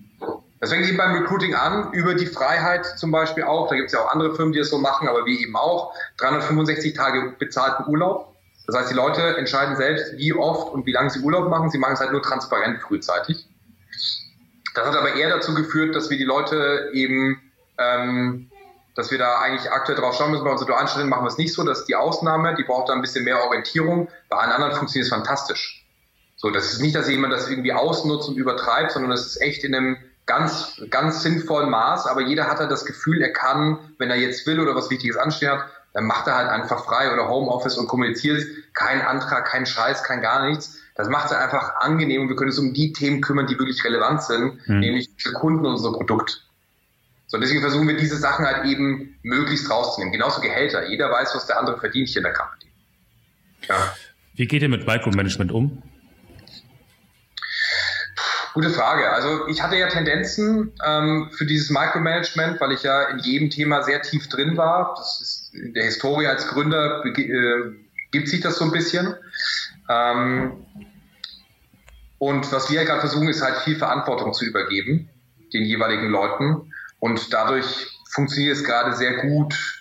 [0.59, 3.69] Das fängt eben beim Recruiting an, über die Freiheit zum Beispiel auch.
[3.69, 5.93] Da gibt es ja auch andere Firmen, die das so machen, aber wir eben auch.
[6.17, 8.35] 365 Tage bezahlten Urlaub.
[8.67, 11.69] Das heißt, die Leute entscheiden selbst, wie oft und wie lange sie Urlaub machen.
[11.69, 13.47] Sie machen es halt nur transparent frühzeitig.
[14.75, 17.41] Das hat aber eher dazu geführt, dass wir die Leute eben
[17.77, 18.49] ähm,
[18.99, 20.43] dass wir da eigentlich aktuell drauf schauen müssen.
[20.43, 23.01] Bei unserer Dualstudenten machen wir es nicht so, dass die Ausnahme, die braucht da ein
[23.01, 24.09] bisschen mehr Orientierung.
[24.27, 25.85] Bei allen anderen funktioniert es fantastisch.
[26.35, 29.63] So, das ist nicht, dass jemand das irgendwie ausnutzt und übertreibt, sondern das ist echt
[29.63, 29.97] in einem
[30.29, 32.05] ganz, ganz sinnvollen Maß.
[32.05, 35.17] Aber jeder hat halt das Gefühl, er kann, wenn er jetzt will oder was Wichtiges
[35.17, 35.49] ansteht,
[35.93, 38.45] dann macht er halt einfach frei oder Homeoffice und kommuniziert.
[38.73, 40.77] Kein Antrag, kein Scheiß, kein gar nichts.
[40.93, 43.83] Das macht es einfach angenehm und wir können uns um die Themen kümmern, die wirklich
[43.83, 44.79] relevant sind, mhm.
[44.79, 46.45] nämlich für Kunden und unser Produkt.
[47.25, 50.11] So, deswegen versuchen wir diese Sachen halt eben möglichst rauszunehmen.
[50.11, 50.87] Genauso Gehälter.
[50.87, 52.71] Jeder weiß, was der andere verdient hier in der Company.
[53.67, 53.95] Ja.
[54.35, 55.81] Wie geht ihr mit Micromanagement um?
[58.53, 59.09] Gute Frage.
[59.11, 63.83] Also ich hatte ja Tendenzen ähm, für dieses Micromanagement, weil ich ja in jedem Thema
[63.83, 64.95] sehr tief drin war.
[64.97, 67.75] Das ist in der Historie als Gründer äh,
[68.11, 69.13] gibt sich das so ein bisschen.
[69.87, 70.65] Ähm,
[72.17, 75.09] und was wir gerade versuchen, ist halt viel Verantwortung zu übergeben
[75.53, 76.73] den jeweiligen Leuten.
[76.99, 79.78] Und dadurch funktioniert es gerade sehr gut,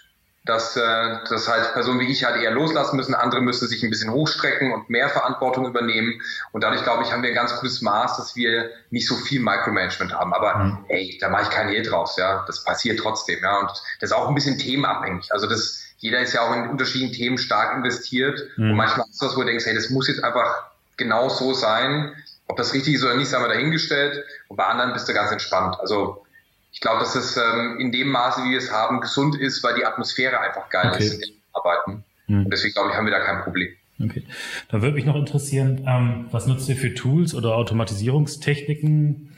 [0.48, 3.90] dass, äh, dass halt Personen wie ich halt eher loslassen müssen, andere müssen sich ein
[3.90, 6.22] bisschen hochstrecken und mehr Verantwortung übernehmen.
[6.52, 9.40] Und dadurch, glaube ich, haben wir ein ganz gutes Maß, dass wir nicht so viel
[9.40, 10.32] Micromanagement haben.
[10.32, 10.84] Aber mhm.
[10.88, 12.44] ey, da mache ich keinen Hehl draus, ja.
[12.46, 13.58] Das passiert trotzdem, ja.
[13.58, 13.68] Und
[14.00, 15.30] das ist auch ein bisschen themenabhängig.
[15.32, 18.40] Also das, jeder ist ja auch in unterschiedlichen Themen stark investiert.
[18.56, 18.70] Mhm.
[18.70, 22.14] Und manchmal ist das, wo du denkst, hey, das muss jetzt einfach genau so sein.
[22.46, 24.24] Ob das richtig ist oder nicht, sagen wir dahingestellt.
[24.48, 25.76] Und bei anderen bist du ganz entspannt.
[25.78, 26.24] Also
[26.72, 29.74] ich glaube, dass es ähm, in dem Maße, wie wir es haben, gesund ist, weil
[29.74, 31.04] die Atmosphäre einfach geil okay.
[31.04, 32.04] ist in Arbeiten.
[32.26, 32.44] Hm.
[32.44, 33.68] Und deswegen glaube ich, haben wir da kein Problem.
[34.02, 34.22] Okay.
[34.70, 39.36] Da würde mich noch interessieren, ähm, was nutzt ihr für Tools oder Automatisierungstechniken,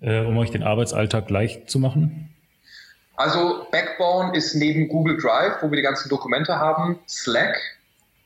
[0.00, 2.34] äh, um euch den Arbeitsalltag leicht zu machen?
[3.14, 7.56] Also Backbone ist neben Google Drive, wo wir die ganzen Dokumente haben, Slack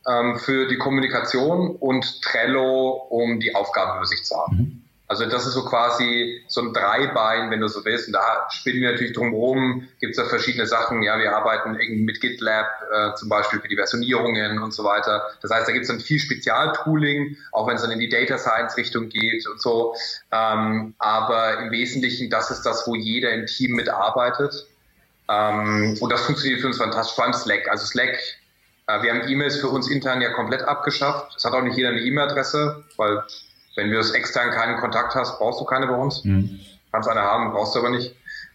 [0.09, 4.57] ähm, für die Kommunikation und Trello, um die Aufgabenübersicht zu haben.
[4.57, 4.84] Mhm.
[5.07, 8.07] Also das ist so quasi so ein Dreibein, wenn du so willst.
[8.07, 11.03] Und da spielen wir natürlich drumherum, gibt es da verschiedene Sachen.
[11.03, 15.29] Ja, wir arbeiten irgendwie mit GitLab äh, zum Beispiel für die Versionierungen und so weiter.
[15.43, 18.39] Das heißt, da gibt es dann viel Spezialtooling, auch wenn es dann in die Data
[18.39, 19.95] Science Richtung geht und so.
[20.33, 24.67] Ähm, aber im Wesentlichen, das ist das, wo jeder im Team mitarbeitet.
[25.29, 27.69] Ähm, und das funktioniert für uns fantastisch, vor allem Slack.
[27.69, 28.19] Also Slack,
[28.87, 31.35] äh, wir haben E-Mails für uns intern ja komplett abgeschafft.
[31.37, 33.23] Es hat auch nicht jeder eine E-Mail-Adresse, weil
[33.77, 36.25] wenn du das extern keinen Kontakt hast, brauchst du keine bei uns.
[36.25, 36.61] Mhm.
[36.93, 38.15] Kannst eine haben, brauchst du aber nicht.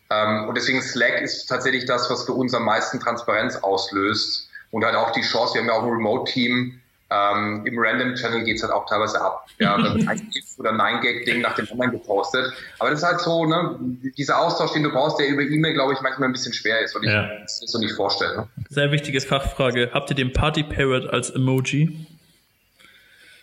[0.10, 4.84] Ähm, und deswegen Slack ist tatsächlich das, was für uns am meisten Transparenz auslöst und
[4.84, 6.80] halt auch die Chance, wir haben ja auch ein Remote-Team,
[7.12, 9.48] ähm, Im Random Channel geht es halt auch teilweise ab.
[9.58, 12.54] Ja, dann ein GIF oder ein Gag-Ding nach dem anderen gepostet.
[12.78, 13.80] Aber das ist halt so, ne,
[14.16, 16.96] dieser Austausch, den du brauchst, der über E-Mail, glaube ich, manchmal ein bisschen schwer ist,
[16.96, 17.28] weil ich ja.
[17.42, 18.38] das so nicht vorstellen.
[18.38, 18.48] Ne?
[18.70, 19.90] Sehr wichtige Fachfrage.
[19.92, 22.06] Habt ihr den Party Parrot als Emoji?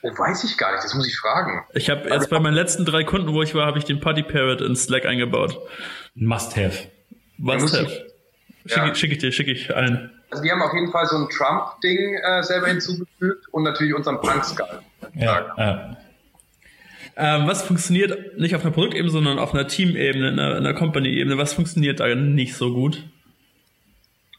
[0.07, 1.64] Oh, weiß ich gar nicht, das muss ich fragen.
[1.74, 4.22] Ich habe jetzt bei meinen letzten drei Kunden, wo ich war, habe ich den Party
[4.22, 5.59] Parrot in Slack eingebaut.
[6.14, 6.88] Must have.
[7.38, 8.07] Must have.
[8.66, 8.94] Schicke ja.
[8.94, 10.11] schick ich dir, schicke ich allen.
[10.30, 14.20] Also wir haben auf jeden Fall so ein Trump-Ding äh, selber hinzugefügt und natürlich unseren
[14.20, 14.80] Punk-Skull.
[15.14, 15.96] Ja, ja.
[17.18, 21.38] Ähm, was funktioniert nicht auf einer Produktebene, sondern auf einer Teamebene, in einer, einer Company-Ebene?
[21.38, 23.04] Was funktioniert da nicht so gut?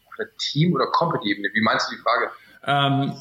[0.06, 1.48] Auf einer Team- oder Company-Ebene?
[1.52, 2.30] Wie meinst du die Frage?
[2.64, 3.14] Ähm,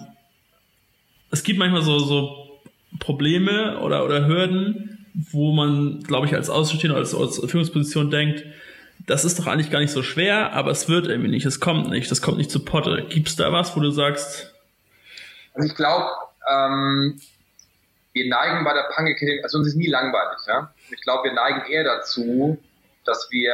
[1.32, 2.60] es gibt manchmal so, so
[3.00, 8.46] Probleme oder, oder Hürden, wo man, glaube ich, als Außenstehender, als, als Führungsposition denkt,
[9.06, 11.90] das ist doch eigentlich gar nicht so schwer, aber es wird irgendwie nicht, es kommt
[11.90, 13.06] nicht, das kommt nicht zu Potte.
[13.10, 14.54] Gibt es da was, wo du sagst?
[15.54, 16.10] Also ich glaube,
[16.50, 17.20] ähm,
[18.14, 20.74] wir neigen bei der Punk Academy, also uns ist nie langweilig, ja.
[20.90, 22.58] Ich glaube, wir neigen eher dazu,
[23.06, 23.54] dass wir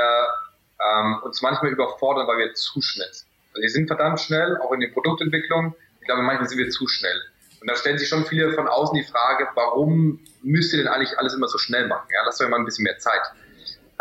[0.79, 3.27] ähm, uns manchmal überfordern, weil wir zu schnell sind.
[3.51, 5.75] Also wir sind verdammt schnell, auch in der Produktentwicklung.
[6.01, 7.21] Ich glaube, manchmal sind wir zu schnell.
[7.63, 11.17] Und da stellen sich schon viele von außen die Frage, warum müsst ihr denn eigentlich
[11.17, 12.09] alles immer so schnell machen?
[12.13, 13.21] Ja, lasst euch mal ein bisschen mehr Zeit.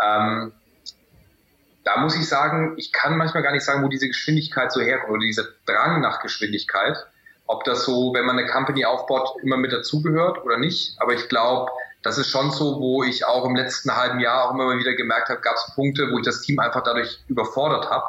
[0.03, 0.51] Ähm,
[1.85, 5.11] da muss ich sagen, ich kann manchmal gar nicht sagen, wo diese Geschwindigkeit so herkommt
[5.11, 6.97] oder dieser Drang nach Geschwindigkeit.
[7.45, 10.97] Ob das so, wenn man eine Company aufbaut, immer mit dazugehört oder nicht.
[10.99, 14.53] Aber ich glaube, das ist schon so, wo ich auch im letzten halben Jahr auch
[14.53, 18.07] immer wieder gemerkt habe, gab es Punkte, wo ich das Team einfach dadurch überfordert habe,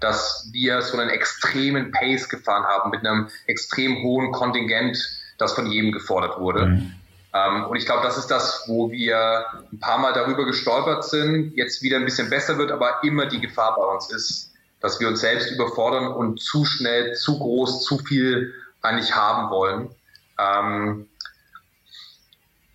[0.00, 4.98] dass wir so einen extremen Pace gefahren haben mit einem extrem hohen Kontingent,
[5.38, 6.66] das von jedem gefordert wurde.
[6.66, 6.94] Mhm.
[7.32, 11.54] Ähm, und ich glaube, das ist das, wo wir ein paar Mal darüber gestolpert sind,
[11.54, 15.08] jetzt wieder ein bisschen besser wird, aber immer die Gefahr bei uns ist, dass wir
[15.08, 19.90] uns selbst überfordern und zu schnell, zu groß, zu viel eigentlich haben wollen.
[20.38, 21.06] Ähm,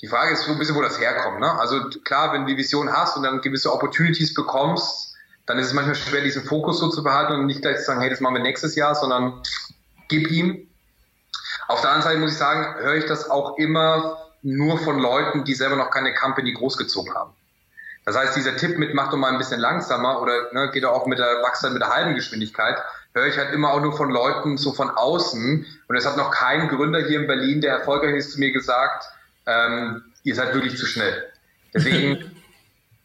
[0.01, 1.39] die Frage ist so ein bisschen, wo das herkommt.
[1.39, 1.51] Ne?
[1.59, 5.14] Also klar, wenn du die Vision hast und dann gewisse Opportunities bekommst,
[5.45, 8.01] dann ist es manchmal schwer, diesen Fokus so zu behalten und nicht gleich zu sagen,
[8.01, 9.41] hey, das machen wir nächstes Jahr, sondern
[10.07, 10.67] gib ihm.
[11.67, 15.43] Auf der anderen Seite muss ich sagen, höre ich das auch immer nur von Leuten,
[15.43, 17.31] die selber noch keine Company großgezogen haben.
[18.05, 21.07] Das heißt, dieser Tipp mit mach doch mal ein bisschen langsamer oder ne, geht auch
[21.07, 22.77] mit der Wachstum mit der halben Geschwindigkeit,
[23.13, 25.65] höre ich halt immer auch nur von Leuten so von außen.
[25.87, 29.05] Und es hat noch kein Gründer hier in Berlin, der erfolgreich ist, zu mir gesagt,
[29.47, 31.31] ähm, ihr seid wirklich zu schnell.
[31.73, 32.31] Deswegen,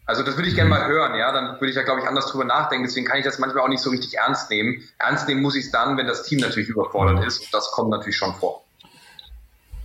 [0.07, 2.27] also das würde ich gerne mal hören, ja, dann würde ich da, glaube ich, anders
[2.27, 2.85] drüber nachdenken.
[2.85, 4.83] Deswegen kann ich das manchmal auch nicht so richtig ernst nehmen.
[4.99, 7.41] Ernst nehmen muss ich es dann, wenn das Team natürlich überfordert ist.
[7.41, 8.65] Und das kommt natürlich schon vor.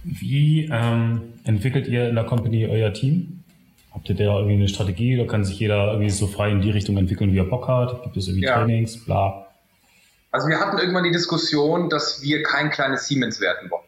[0.03, 3.43] Wie ähm, entwickelt ihr in der Company euer Team?
[3.91, 6.69] Habt ihr da irgendwie eine Strategie oder kann sich jeder irgendwie so frei in die
[6.69, 8.03] Richtung entwickeln, wie er Bock hat?
[8.03, 8.55] Gibt es irgendwie ja.
[8.55, 9.47] Trainings, bla?
[10.31, 13.84] Also wir hatten irgendwann die Diskussion, dass wir kein kleines Siemens werden wollen.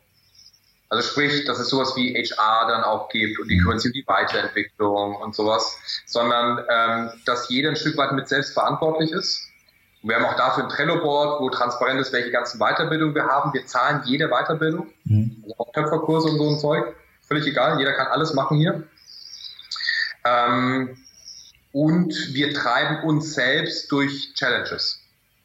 [0.89, 3.93] Also sprich, dass es sowas wie HR dann auch gibt und die kümmern sich um
[3.93, 9.49] die Weiterentwicklung und sowas, sondern ähm, dass jeder ein Stück weit mit selbst verantwortlich ist.
[10.01, 13.53] Und wir haben auch dafür ein Trello-Board, wo transparent ist, welche ganzen Weiterbildungen wir haben.
[13.53, 15.43] Wir zahlen jede Weiterbildung, mhm.
[15.43, 16.95] also auch Töpferkurse und so ein Zeug.
[17.27, 18.83] Völlig egal, jeder kann alles machen hier.
[20.23, 20.97] Ähm,
[21.73, 25.01] und wir treiben uns selbst durch Challenges.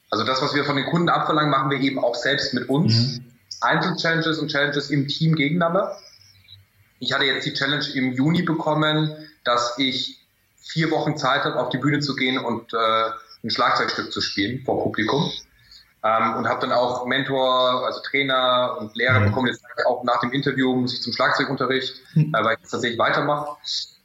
[0.09, 3.19] Also das, was wir von den Kunden abverlangen, machen wir eben auch selbst mit uns.
[3.19, 3.32] Mhm.
[3.63, 5.97] Einzelchallenges und Challenges im Team gegeneinander.
[6.99, 10.21] Ich hatte jetzt die Challenge im Juni bekommen, dass ich
[10.57, 13.11] vier Wochen Zeit habe, auf die Bühne zu gehen und äh,
[13.45, 15.31] ein Schlagzeugstück zu spielen vor Publikum.
[16.05, 19.27] Ähm, und habe dann auch Mentor, also Trainer und Lehrer mhm.
[19.27, 19.47] bekommen.
[19.49, 22.35] Jetzt auch nach dem Interview muss ich zum Schlagzeugunterricht, mhm.
[22.35, 23.57] äh, weil ich das tatsächlich weitermache.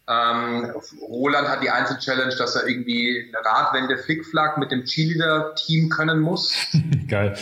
[0.10, 6.22] Ähm, Roland hat die Einzel-Challenge, dass er irgendwie eine Radwende Flickflack mit dem Cheerleader-Team können
[6.22, 6.54] muss.
[7.08, 7.38] Geil.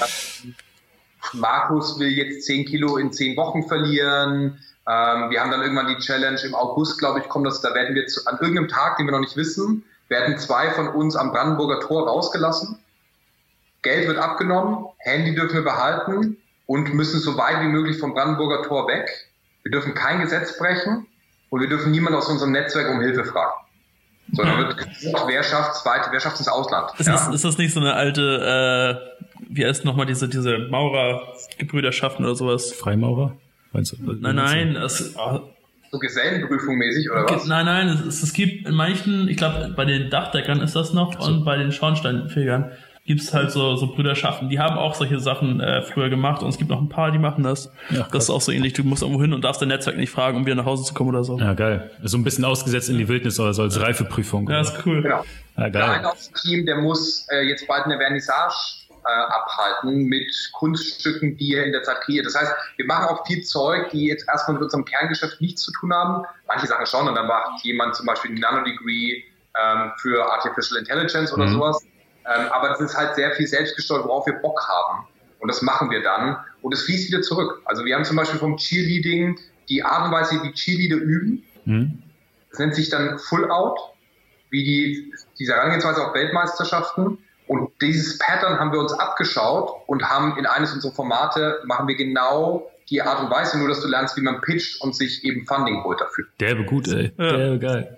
[1.33, 4.59] Markus will jetzt 10 Kilo in 10 Wochen verlieren.
[4.87, 7.95] Ähm, wir haben dann irgendwann die Challenge im August, glaube ich, kommt das, da werden
[7.95, 11.31] wir zu, an irgendeinem Tag, den wir noch nicht wissen, werden zwei von uns am
[11.31, 12.77] Brandenburger Tor rausgelassen.
[13.81, 18.63] Geld wird abgenommen, Handy dürfen wir behalten und müssen so weit wie möglich vom Brandenburger
[18.63, 19.09] Tor weg.
[19.63, 21.07] Wir dürfen kein Gesetz brechen
[21.49, 23.64] und wir dürfen niemanden aus unserem Netzwerk um Hilfe fragen.
[24.31, 26.91] So, dann wird gesucht, wer schafft weit, wer schafft ins Ausland.
[26.97, 27.13] Ist, ja.
[27.13, 32.35] das, ist das nicht so eine alte, äh, wie heißt nochmal diese, diese Maurer-Gebrüderschaften oder
[32.35, 32.73] sowas?
[32.73, 33.35] Freimaurer?
[33.71, 35.41] Meinst du, nein, nein, es, oh.
[35.91, 37.45] So Gesellenprüfung mäßig oder was?
[37.45, 41.19] Nein, nein, es, es gibt in manchen, ich glaube, bei den Dachdeckern ist das noch
[41.19, 41.27] so.
[41.27, 42.71] und bei den Schornsteinfegern
[43.05, 46.49] gibt es halt so, so Brüderschaften, die haben auch solche Sachen äh, früher gemacht und
[46.49, 47.71] es gibt noch ein paar, die machen das.
[47.91, 48.73] Ja, das ist auch so ähnlich.
[48.73, 50.93] Du musst irgendwo hin und darfst dein Netzwerk nicht fragen, um wieder nach Hause zu
[50.95, 51.37] kommen oder so.
[51.37, 51.91] Ja, geil.
[52.01, 54.49] So ein bisschen ausgesetzt in die Wildnis oder so als Reifeprüfung.
[54.49, 55.03] Ja, ist cool.
[55.03, 55.23] Genau.
[55.55, 56.03] Ja, geil.
[56.03, 58.55] Aus dem Team, der muss äh, jetzt bald eine Vernissage
[59.05, 62.25] äh, abhalten mit Kunststücken, die er in der Zeit kreiert.
[62.25, 65.71] Das heißt, wir machen auch viel Zeug, die jetzt erstmal mit unserem Kerngeschäft nichts zu
[65.73, 66.25] tun haben.
[66.47, 69.23] Manche Sachen schon und dann macht jemand zum Beispiel ein Nanodegree
[69.63, 71.53] ähm, für Artificial Intelligence oder mhm.
[71.53, 71.85] sowas
[72.25, 75.07] ähm, aber das ist halt sehr viel selbstgesteuert, worauf wir Bock haben.
[75.39, 76.37] Und das machen wir dann.
[76.61, 77.61] Und es fließt wieder zurück.
[77.65, 79.37] Also wir haben zum Beispiel vom Cheerleading
[79.69, 81.43] die Art und Weise, wie Cheerleader üben.
[81.65, 82.01] Mhm.
[82.49, 83.77] Das nennt sich dann Full Out,
[84.49, 87.19] wie die, diese Herangehensweise auf Weltmeisterschaften.
[87.47, 91.95] Und dieses Pattern haben wir uns abgeschaut und haben in eines unserer Formate, machen wir
[91.95, 95.45] genau die Art und Weise, nur dass du lernst, wie man pitcht und sich eben
[95.45, 96.25] Funding holt dafür.
[96.39, 97.11] Derbe gut, ey.
[97.17, 97.37] Ja.
[97.37, 97.97] Derbe geil.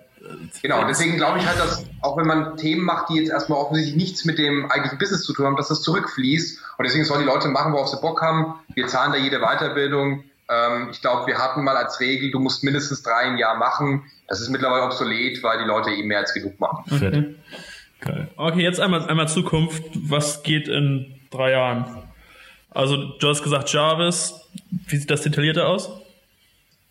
[0.62, 3.96] Genau, deswegen glaube ich halt, dass auch wenn man Themen macht, die jetzt erstmal offensichtlich
[3.96, 6.60] nichts mit dem eigentlichen Business zu tun haben, dass das zurückfließt.
[6.78, 8.54] Und deswegen sollen die Leute machen, worauf sie Bock haben.
[8.74, 10.24] Wir zahlen da jede Weiterbildung.
[10.50, 14.04] Ähm, ich glaube, wir hatten mal als Regel, du musst mindestens drei im Jahr machen.
[14.26, 16.84] Das ist mittlerweile obsolet, weil die Leute eben mehr als genug machen.
[16.90, 17.34] Okay,
[18.02, 18.26] okay.
[18.36, 19.82] okay jetzt einmal, einmal Zukunft.
[19.94, 22.02] Was geht in drei Jahren?
[22.70, 24.34] Also, du hast gesagt Jarvis.
[24.86, 25.90] Wie sieht das detaillierter aus?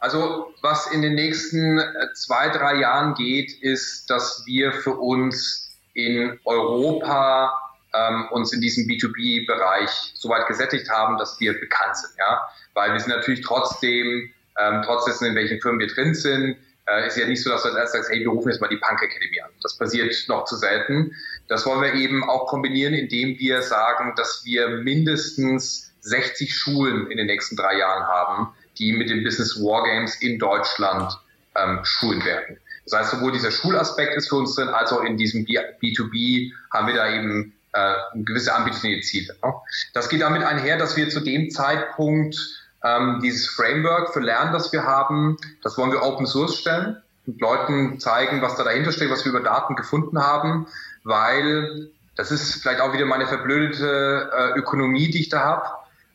[0.07, 5.77] Also was in den nächsten äh, zwei, drei Jahren geht, ist, dass wir für uns
[5.95, 7.51] in Europa
[7.93, 12.11] ähm, uns in diesem B2B-Bereich so weit gesättigt haben, dass wir bekannt sind.
[12.17, 12.41] Ja?
[12.73, 16.55] Weil wir sind natürlich trotzdem, ähm, trotz dessen, in welchen Firmen wir drin sind,
[16.87, 18.69] äh, ist ja nicht so, dass du als erstes sagst, hey, wir rufen jetzt mal
[18.69, 19.49] die Punk Academy an.
[19.61, 21.11] Das passiert noch zu selten.
[21.49, 27.17] Das wollen wir eben auch kombinieren, indem wir sagen, dass wir mindestens 60 Schulen in
[27.17, 31.17] den nächsten drei Jahren haben, die mit den Business Wargames in Deutschland
[31.55, 32.57] ähm, schulen werden.
[32.85, 36.87] Das heißt, sowohl dieser Schulaspekt ist für uns drin, als auch in diesem B2B haben
[36.87, 39.35] wir da eben äh, gewisse ambitionierte Ziele.
[39.43, 39.53] Ne?
[39.93, 42.37] Das geht damit einher, dass wir zu dem Zeitpunkt
[42.83, 47.41] ähm, dieses Framework für Lernen, das wir haben, das wollen wir Open Source stellen und
[47.41, 50.67] Leuten zeigen, was da dahinter steht, was wir über Daten gefunden haben,
[51.03, 55.65] weil das ist vielleicht auch wieder meine verblödete äh, Ökonomie, die ich da habe,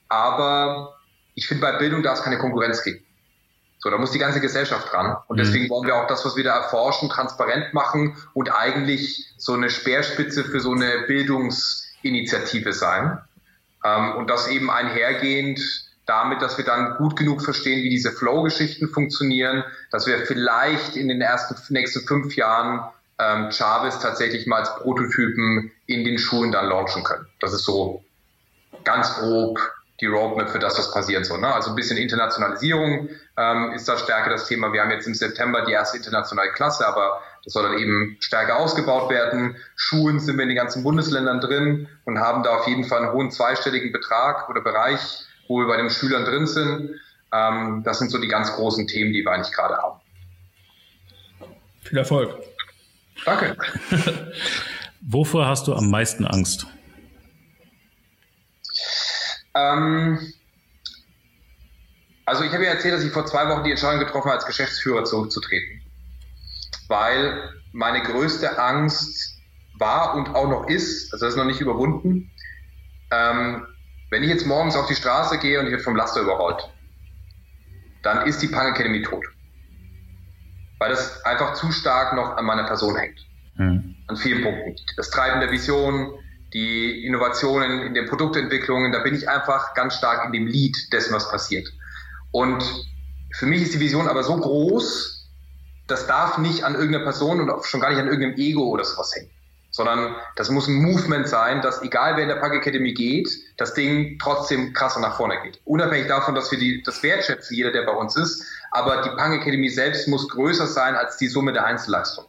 [0.09, 0.97] aber
[1.35, 3.05] ich finde, bei Bildung darf es keine Konkurrenz geben.
[3.79, 5.17] So, da muss die ganze Gesellschaft dran.
[5.27, 5.41] Und mhm.
[5.43, 9.71] deswegen wollen wir auch das, was wir da erforschen, transparent machen und eigentlich so eine
[9.71, 13.19] Speerspitze für so eine Bildungsinitiative sein.
[13.85, 15.61] Ähm, und das eben einhergehend
[16.07, 21.09] damit, dass wir dann gut genug verstehen, wie diese Flow-Geschichten funktionieren, dass wir vielleicht in
[21.09, 22.85] den ersten nächsten fünf Jahren
[23.19, 27.27] ähm, Jarvis tatsächlich mal als Prototypen in den Schulen dann launchen können.
[27.41, 28.05] Das ist so
[28.85, 29.61] ganz grob
[30.03, 31.41] die Roadmap für das, was passieren soll.
[31.41, 31.55] Ne?
[31.55, 34.73] Also ein bisschen Internationalisierung ähm, ist da stärker das Thema.
[34.73, 38.57] Wir haben jetzt im September die erste internationale Klasse, aber das soll dann eben stärker
[38.57, 39.57] ausgebaut werden.
[39.77, 43.13] Schulen sind wir in den ganzen Bundesländern drin und haben da auf jeden Fall einen
[43.13, 45.01] hohen zweistelligen Betrag oder Bereich,
[45.47, 46.91] wo wir bei den Schülern drin sind.
[47.33, 50.01] Ähm, das sind so die ganz großen Themen, die wir eigentlich gerade haben.
[51.83, 52.35] Viel Erfolg.
[53.25, 53.57] Danke.
[55.01, 56.67] Wovor hast du am meisten Angst?
[59.55, 60.19] Ähm,
[62.25, 64.47] Also ich habe ja erzählt, dass ich vor zwei Wochen die Entscheidung getroffen habe, als
[64.47, 65.83] Geschäftsführer zurückzutreten.
[66.89, 69.41] Weil meine größte Angst
[69.79, 72.31] war und auch noch ist, also das ist noch nicht überwunden,
[73.11, 73.67] ähm,
[74.11, 76.63] wenn ich jetzt morgens auf die Straße gehe und ich werde vom Laster überrollt,
[78.03, 79.25] dann ist die Punk Academy tot.
[80.79, 83.19] Weil das einfach zu stark noch an meiner Person hängt.
[83.57, 83.97] Mhm.
[84.07, 84.77] An vielen Punkten.
[84.97, 86.13] Das Treiben der Vision,
[86.53, 91.15] die Innovationen in den Produktentwicklungen, da bin ich einfach ganz stark in dem Lead dessen,
[91.15, 91.69] was passiert.
[92.31, 92.65] Und
[93.33, 95.29] für mich ist die Vision aber so groß,
[95.87, 98.85] das darf nicht an irgendeiner Person und auch schon gar nicht an irgendeinem Ego oder
[98.85, 99.31] sowas hängen.
[99.71, 103.73] Sondern das muss ein Movement sein, dass egal wer in der Punk Academy geht, das
[103.73, 105.61] Ding trotzdem krasser nach vorne geht.
[105.65, 109.41] Unabhängig davon, dass wir die, das wertschätzen, jeder, der bei uns ist, aber die Punk
[109.41, 112.27] Academy selbst muss größer sein als die Summe der Einzelleistung.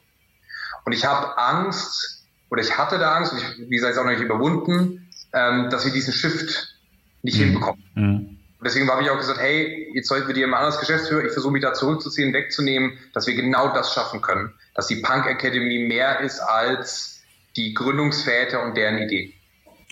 [0.86, 2.13] Und ich habe Angst,
[2.54, 5.72] oder ich hatte da Angst, und ich, wie gesagt, ist auch noch nicht überwunden, ähm,
[5.72, 6.78] dass wir diesen Shift
[7.24, 7.46] nicht mhm.
[7.46, 7.84] hinbekommen.
[7.96, 8.38] Mhm.
[8.64, 11.52] deswegen habe ich auch gesagt, hey, jetzt sollten wir dir ein anderes Geschäftsführer, ich versuche
[11.52, 16.20] mich da zurückzuziehen, wegzunehmen, dass wir genau das schaffen können, dass die Punk Academy mehr
[16.20, 17.24] ist als
[17.56, 19.34] die Gründungsväter und deren Idee.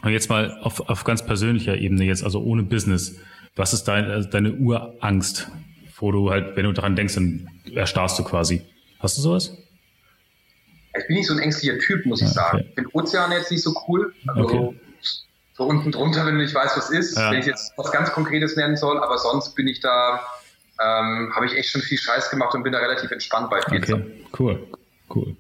[0.04, 3.20] Und jetzt mal auf, auf ganz persönlicher Ebene jetzt, also ohne Business.
[3.56, 5.48] Was ist dein, also deine Urangst,
[5.98, 8.62] wo du halt, wenn du daran denkst, dann erstarrst du quasi.
[9.00, 9.58] Hast du sowas?
[10.98, 12.66] Ich bin nicht so ein ängstlicher Typ, muss ich ah, sagen.
[12.70, 14.14] Ich finde Ozeane jetzt nicht so cool.
[14.28, 14.80] Also okay.
[15.54, 17.18] so unten drunter, wenn du nicht weißt, was ist.
[17.18, 17.32] Ja.
[17.32, 20.22] Wenn ich jetzt was ganz Konkretes nennen soll, aber sonst bin ich da,
[20.82, 23.84] ähm, habe ich echt schon viel Scheiß gemacht und bin da relativ entspannt bei vielen
[23.84, 24.68] Okay, cool,
[25.16, 25.36] cool.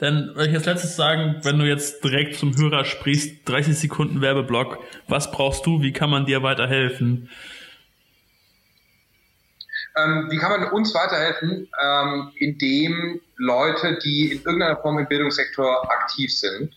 [0.00, 4.22] Dann würde ich als letztes sagen, wenn du jetzt direkt zum Hörer sprichst, 30 Sekunden
[4.22, 7.28] Werbeblock, was brauchst du, wie kann man dir weiterhelfen?
[10.04, 11.68] Ähm, wie kann man uns weiterhelfen?
[11.82, 16.72] Ähm, indem Leute, die in irgendeiner Form im Bildungssektor aktiv sind,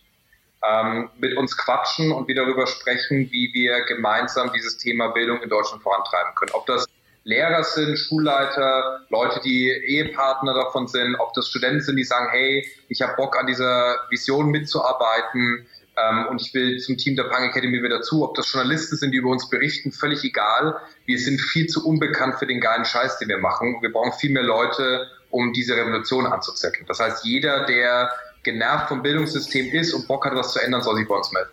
[0.66, 5.48] ähm, mit uns quatschen und wir darüber sprechen, wie wir gemeinsam dieses Thema Bildung in
[5.48, 6.52] Deutschland vorantreiben können.
[6.54, 6.86] Ob das
[7.24, 12.66] Lehrer sind, Schulleiter, Leute, die Ehepartner davon sind, ob das Studenten sind, die sagen, hey,
[12.88, 15.66] ich habe Bock an dieser Vision mitzuarbeiten,
[15.96, 18.24] ähm, und ich will zum Team der Punk Academy wieder dazu.
[18.24, 20.76] Ob das Journalisten sind, die über uns berichten, völlig egal.
[21.06, 23.76] Wir sind viel zu unbekannt für den geilen Scheiß, den wir machen.
[23.80, 26.86] Wir brauchen viel mehr Leute, um diese Revolution anzuzetteln.
[26.88, 28.10] Das heißt, jeder, der
[28.42, 31.50] genervt vom Bildungssystem ist und Bock hat, was zu ändern, soll sich bei uns melden.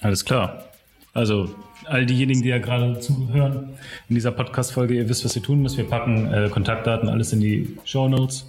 [0.00, 0.68] Alles klar.
[1.14, 3.78] Also all diejenigen, die ja gerade zuhören
[4.08, 5.76] in dieser Podcast-Folge, ihr wisst, was ihr tun müsst.
[5.76, 8.46] Wir packen äh, Kontaktdaten, alles in die Show Notes.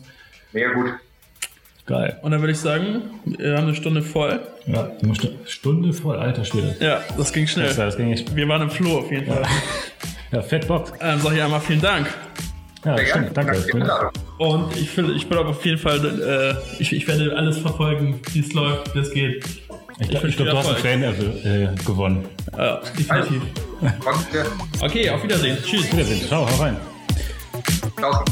[0.54, 0.94] Mega gut.
[1.86, 2.18] Geil.
[2.22, 4.40] Und dann würde ich sagen, wir haben eine Stunde voll.
[4.68, 5.14] Ja, eine
[5.46, 6.76] Stunde voll, alter Schwede.
[6.80, 7.68] Ja, das ging schnell.
[7.68, 8.34] Das, das ging echt.
[8.36, 9.44] Wir waren im Floh auf jeden Fall.
[10.32, 10.98] Ja, fett Bock.
[11.00, 12.08] Dann sag ich einmal vielen Dank.
[12.86, 13.58] Ja, schön, danke.
[14.38, 18.40] Und ich, will, ich bin auf jeden Fall, äh, ich, ich werde alles verfolgen, wie
[18.40, 19.46] es läuft, wie es geht.
[20.00, 22.26] Ich, ich, ich glaube, du hast einen Fan äh, gewonnen.
[22.58, 23.42] Ja, definitiv.
[24.82, 25.58] okay, auf Wiedersehen.
[25.64, 25.92] Tschüss.
[25.92, 26.28] Wiedersehen.
[26.28, 26.78] Ciao, hau rein.
[27.98, 28.26] Ciao.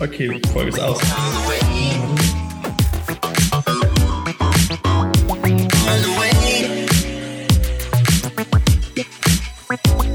[0.00, 1.00] Okay, Folge ist aus.
[9.72, 10.11] we